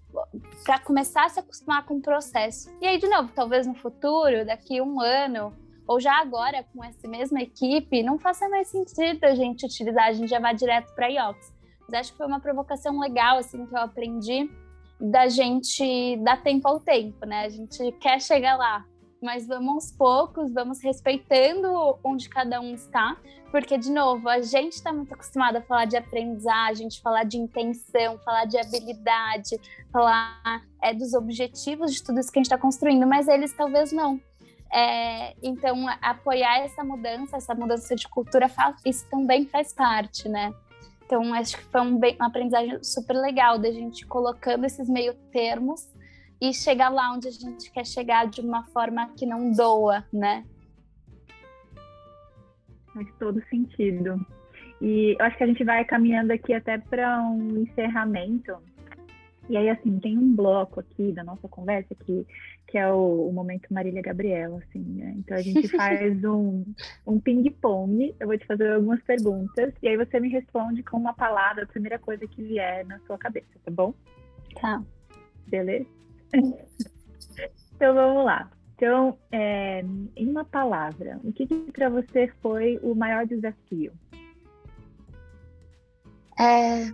para 0.64 0.78
começar 0.78 1.24
a 1.24 1.28
se 1.30 1.40
acostumar 1.40 1.86
com 1.86 1.94
o 1.94 2.02
processo. 2.02 2.70
E 2.80 2.86
aí, 2.86 2.98
de 2.98 3.08
novo, 3.08 3.30
talvez 3.34 3.66
no 3.66 3.74
futuro, 3.74 4.44
daqui 4.44 4.82
um 4.82 5.00
ano, 5.00 5.56
ou 5.86 6.00
já 6.00 6.20
agora 6.20 6.64
com 6.72 6.82
essa 6.84 7.08
mesma 7.08 7.42
equipe, 7.42 8.02
não 8.02 8.18
faça 8.18 8.48
mais 8.48 8.68
sentido 8.68 9.24
a 9.24 9.34
gente 9.34 9.66
utilizar, 9.66 10.06
a 10.06 10.12
gente 10.12 10.28
já 10.28 10.38
vai 10.38 10.54
direto 10.54 10.94
para 10.94 11.08
IOX. 11.08 11.52
Mas 11.88 12.00
acho 12.00 12.12
que 12.12 12.18
foi 12.18 12.26
uma 12.26 12.40
provocação 12.40 12.98
legal, 12.98 13.38
assim, 13.38 13.66
que 13.66 13.74
eu 13.74 13.80
aprendi 13.80 14.50
da 15.00 15.28
gente 15.28 16.16
dar 16.18 16.42
tempo 16.42 16.68
ao 16.68 16.78
tempo, 16.78 17.26
né? 17.26 17.44
A 17.44 17.48
gente 17.48 17.90
quer 18.00 18.20
chegar 18.20 18.56
lá, 18.56 18.84
mas 19.20 19.46
vamos 19.46 19.74
aos 19.74 19.92
poucos, 19.92 20.52
vamos 20.52 20.80
respeitando 20.82 21.68
onde 22.04 22.28
cada 22.28 22.60
um 22.60 22.72
está, 22.74 23.16
porque, 23.50 23.76
de 23.76 23.90
novo, 23.90 24.28
a 24.28 24.40
gente 24.40 24.72
está 24.72 24.92
muito 24.92 25.12
acostumado 25.12 25.56
a 25.56 25.62
falar 25.62 25.85
de 25.85 25.96
aprendizagem, 25.96 26.88
de 26.88 27.00
falar 27.00 27.24
de 27.24 27.37
intenção, 27.37 28.18
falar 28.24 28.46
de 28.46 28.58
habilidade, 28.58 29.60
falar 29.92 30.62
é, 30.83 30.94
dos 30.94 31.14
objetivos 31.14 31.92
de 31.92 32.02
tudo 32.02 32.18
isso 32.18 32.33
que 32.33 32.38
a 32.38 32.40
gente 32.40 32.46
está 32.46 32.58
construindo, 32.58 33.06
mas 33.06 33.28
eles 33.28 33.52
talvez 33.52 33.92
não. 33.92 34.20
É, 34.73 35.35
então, 35.42 35.87
apoiar 36.00 36.60
essa 36.60 36.83
mudança, 36.83 37.37
essa 37.37 37.54
mudança 37.54 37.94
de 37.94 38.08
cultura, 38.08 38.50
isso 38.87 39.08
também 39.10 39.44
faz 39.44 39.73
parte, 39.75 40.29
né? 40.29 40.52
Então, 41.04 41.35
acho 41.35 41.58
que 41.58 41.64
foi 41.64 41.81
um, 41.83 41.98
bem, 41.98 42.16
uma 42.16 42.29
aprendizagem 42.29 42.83
super 42.83 43.14
legal 43.14 43.58
da 43.58 43.70
gente 43.70 44.06
colocando 44.06 44.64
esses 44.64 44.88
meio 44.88 45.12
termos 45.31 45.87
e 46.40 46.54
chegar 46.54 46.88
lá 46.88 47.12
onde 47.12 47.29
a 47.29 47.31
gente 47.31 47.70
quer 47.70 47.85
chegar 47.85 48.27
de 48.27 48.40
uma 48.40 48.64
forma 48.64 49.10
que 49.14 49.27
não 49.27 49.52
doa, 49.52 50.04
né? 50.10 50.42
Faz 52.94 53.06
todo 53.18 53.42
sentido. 53.50 54.25
E 54.81 55.14
eu 55.18 55.27
acho 55.27 55.37
que 55.37 55.44
a 55.44 55.46
gente 55.46 55.62
vai 55.62 55.85
caminhando 55.85 56.33
aqui 56.33 56.54
até 56.54 56.79
para 56.79 57.23
um 57.23 57.58
encerramento. 57.58 58.56
E 59.48 59.56
aí, 59.56 59.68
assim, 59.68 59.98
tem 59.98 60.16
um 60.16 60.34
bloco 60.34 60.80
aqui 60.80 61.12
da 61.12 61.24
nossa 61.24 61.48
conversa 61.48 61.94
que, 61.94 62.26
que 62.66 62.78
é 62.78 62.90
o, 62.90 63.28
o 63.28 63.32
momento 63.32 63.72
Marília 63.72 64.00
Gabriela, 64.00 64.58
assim, 64.58 64.80
né? 64.80 65.14
Então 65.18 65.36
a 65.36 65.42
gente 65.42 65.68
faz 65.76 66.24
um, 66.24 66.64
um 67.06 67.20
ping-pong. 67.20 68.14
Eu 68.20 68.28
vou 68.28 68.38
te 68.38 68.46
fazer 68.46 68.72
algumas 68.72 69.02
perguntas 69.02 69.74
e 69.82 69.88
aí 69.88 69.96
você 69.96 70.20
me 70.20 70.28
responde 70.28 70.82
com 70.82 70.96
uma 70.96 71.12
palavra, 71.12 71.64
a 71.64 71.66
primeira 71.66 71.98
coisa 71.98 72.26
que 72.26 72.42
vier 72.42 72.86
na 72.86 72.98
sua 73.00 73.18
cabeça, 73.18 73.48
tá 73.64 73.70
bom? 73.70 73.92
Tá. 74.60 74.82
Beleza? 75.48 75.86
então 77.74 77.94
vamos 77.94 78.24
lá. 78.24 78.50
Então, 78.76 79.16
é, 79.30 79.84
em 80.16 80.28
uma 80.28 80.44
palavra, 80.44 81.20
o 81.22 81.32
que, 81.32 81.46
que 81.46 81.72
para 81.72 81.88
você 81.88 82.28
foi 82.40 82.80
o 82.82 82.94
maior 82.94 83.26
desafio? 83.26 83.92
É 86.38 86.90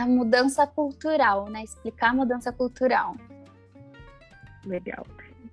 a 0.00 0.06
mudança 0.06 0.66
cultural, 0.66 1.48
né? 1.48 1.62
Explicar 1.62 2.10
a 2.10 2.14
mudança 2.14 2.52
cultural. 2.52 3.16
Legal. 4.64 5.06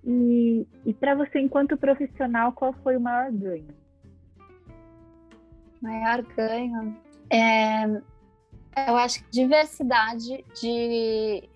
E, 0.04 0.66
e 0.86 0.94
para 0.94 1.16
você, 1.16 1.40
enquanto 1.40 1.78
profissional, 1.78 2.52
qual 2.54 2.74
foi 2.74 2.98
o 2.98 3.02
maior 3.02 3.32
ganho? 3.32 3.68
Maior 5.82 6.22
ganho? 6.24 6.98
É, 7.30 7.86
eu 8.88 8.96
acho 8.96 9.24
que 9.24 9.32
diversidade 9.32 10.46
de 10.62 11.50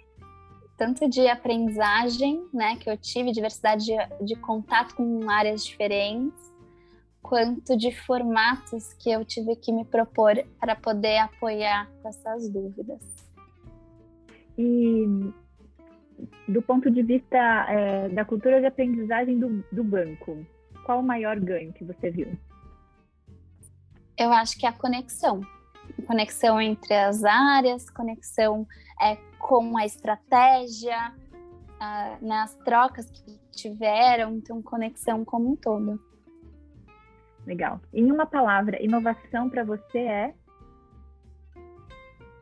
tanto 0.77 1.07
de 1.07 1.27
aprendizagem, 1.27 2.43
né, 2.51 2.75
que 2.75 2.89
eu 2.89 2.97
tive, 2.97 3.31
diversidade 3.31 3.85
de, 3.85 4.25
de 4.25 4.35
contato 4.35 4.95
com 4.95 5.29
áreas 5.29 5.63
diferentes, 5.63 6.51
quanto 7.31 7.77
de 7.77 7.93
formatos 7.93 8.91
que 8.91 9.09
eu 9.09 9.23
tive 9.23 9.55
que 9.55 9.71
me 9.71 9.85
propor 9.85 10.35
para 10.59 10.75
poder 10.75 11.17
apoiar 11.19 11.89
essas 12.03 12.49
dúvidas. 12.49 12.99
E 14.57 15.05
do 16.45 16.61
ponto 16.61 16.91
de 16.91 17.01
vista 17.01 17.37
é, 17.69 18.09
da 18.09 18.25
cultura 18.25 18.59
de 18.59 18.65
aprendizagem 18.65 19.39
do, 19.39 19.63
do 19.71 19.81
banco, 19.81 20.45
qual 20.85 20.99
o 20.99 21.03
maior 21.03 21.39
ganho 21.39 21.71
que 21.71 21.85
você 21.85 22.11
viu? 22.11 22.37
Eu 24.17 24.33
acho 24.33 24.59
que 24.59 24.65
é 24.65 24.69
a 24.69 24.73
conexão. 24.73 25.39
Conexão 26.05 26.59
entre 26.59 26.93
as 26.93 27.23
áreas, 27.23 27.89
conexão 27.89 28.67
é, 29.01 29.15
com 29.39 29.77
a 29.77 29.85
estratégia, 29.85 31.13
uh, 31.79 32.27
nas 32.27 32.53
trocas 32.65 33.09
que 33.09 33.39
tiveram, 33.53 34.35
então 34.35 34.61
conexão 34.61 35.23
como 35.23 35.53
um 35.53 35.55
todo. 35.55 36.10
Legal. 37.45 37.81
Em 37.93 38.11
uma 38.11 38.25
palavra, 38.25 38.81
inovação 38.81 39.49
para 39.49 39.63
você 39.63 39.99
é? 39.99 40.33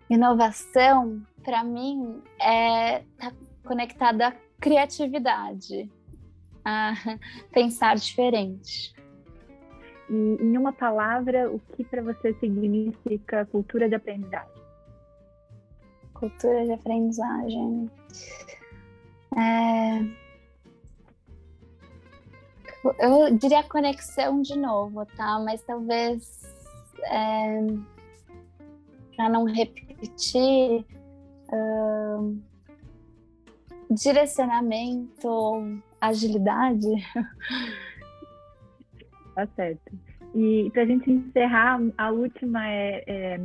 Inovação, 0.10 1.22
para 1.44 1.64
mim, 1.64 2.22
é 2.42 3.04
tá 3.18 3.32
conectada 3.64 4.30
à 4.30 4.36
criatividade, 4.60 5.90
a 6.66 6.94
pensar 7.54 7.96
diferente. 7.96 8.94
E 10.10 10.38
em 10.42 10.58
uma 10.58 10.74
palavra, 10.74 11.50
o 11.52 11.60
que 11.60 11.84
para 11.84 12.02
você 12.02 12.34
significa 12.34 13.46
cultura 13.46 13.88
de 13.88 13.96
aprendizagem? 13.96 14.64
Cultura 16.16 16.66
de 16.66 16.72
aprendizagem. 16.74 17.90
É... 19.38 20.29
Eu 23.00 23.36
diria 23.38 23.64
conexão 23.64 24.42
de 24.42 24.58
novo, 24.58 25.06
tá? 25.18 25.40
Mas 25.40 25.62
talvez 25.64 26.42
é... 27.04 27.60
para 29.16 29.30
não 29.30 29.44
repetir, 29.46 30.86
uh... 31.52 32.38
direcionamento, 33.90 35.82
agilidade. 36.00 36.88
Tá 39.36 39.48
certo. 39.56 39.98
E 40.36 40.70
para 40.72 40.84
a 40.84 40.86
gente 40.86 41.10
encerrar, 41.10 41.80
a 41.98 42.12
última 42.12 42.68
é, 42.68 43.04
é 43.08 43.40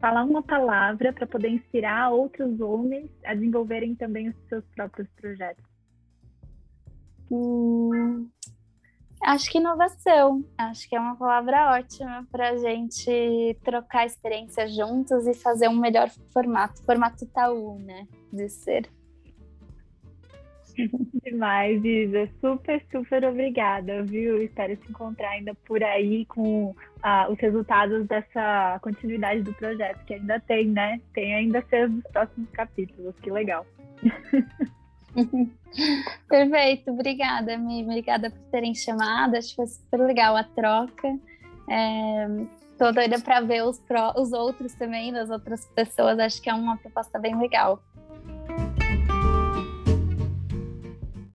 falar 0.00 0.24
uma 0.24 0.42
palavra 0.42 1.12
para 1.12 1.26
poder 1.26 1.48
inspirar 1.48 2.10
outros 2.10 2.60
homens 2.60 3.08
a 3.24 3.32
desenvolverem 3.32 3.94
também 3.94 4.28
os 4.28 4.36
seus 4.48 4.64
próprios 4.74 5.08
projetos. 5.20 5.64
Hum, 7.30 8.28
acho 9.26 9.50
que 9.50 9.58
inovação. 9.58 10.44
Acho 10.56 10.88
que 10.88 10.94
é 10.94 11.00
uma 11.00 11.16
palavra 11.16 11.72
ótima 11.72 12.26
para 12.30 12.50
a 12.50 12.56
gente 12.56 13.58
trocar 13.64 14.06
experiências 14.06 14.74
juntos 14.74 15.26
e 15.26 15.34
fazer 15.34 15.68
um 15.68 15.76
melhor 15.76 16.08
formato, 16.32 16.82
formato 16.84 17.24
Itaú, 17.24 17.78
né, 17.80 18.06
de 18.32 18.48
ser. 18.48 18.88
Demais, 21.24 21.84
Isa. 21.84 22.28
Super, 22.40 22.84
super 22.92 23.24
obrigada, 23.24 24.04
viu? 24.04 24.42
Espero 24.42 24.76
te 24.76 24.90
encontrar 24.90 25.30
ainda 25.30 25.54
por 25.66 25.82
aí 25.82 26.24
com 26.26 26.74
ah, 27.02 27.26
os 27.30 27.38
resultados 27.38 28.06
dessa 28.06 28.78
continuidade 28.80 29.42
do 29.42 29.54
projeto, 29.54 30.04
que 30.04 30.14
ainda 30.14 30.38
tem, 30.40 30.68
né? 30.68 31.00
Tem 31.14 31.34
ainda 31.34 31.64
ser 31.68 31.88
dos 31.88 32.04
próximos 32.12 32.50
capítulos. 32.50 33.14
Que 33.22 33.30
legal. 33.30 33.66
Perfeito, 36.28 36.90
obrigada, 36.90 37.56
Mi. 37.56 37.82
Obrigada 37.82 38.30
por 38.30 38.40
terem 38.50 38.74
chamado. 38.74 39.36
Acho 39.36 39.50
que 39.50 39.56
foi 39.56 39.66
super 39.66 40.00
legal 40.00 40.36
a 40.36 40.44
troca. 40.44 41.08
É, 41.68 42.26
tô 42.78 42.92
doida 42.92 43.18
para 43.20 43.40
ver 43.40 43.64
os, 43.64 43.80
os 44.16 44.32
outros 44.32 44.74
também, 44.74 45.12
das 45.12 45.30
outras 45.30 45.64
pessoas. 45.74 46.18
Acho 46.18 46.40
que 46.40 46.50
é 46.50 46.54
uma 46.54 46.76
proposta 46.76 47.18
bem 47.18 47.38
legal. 47.38 47.82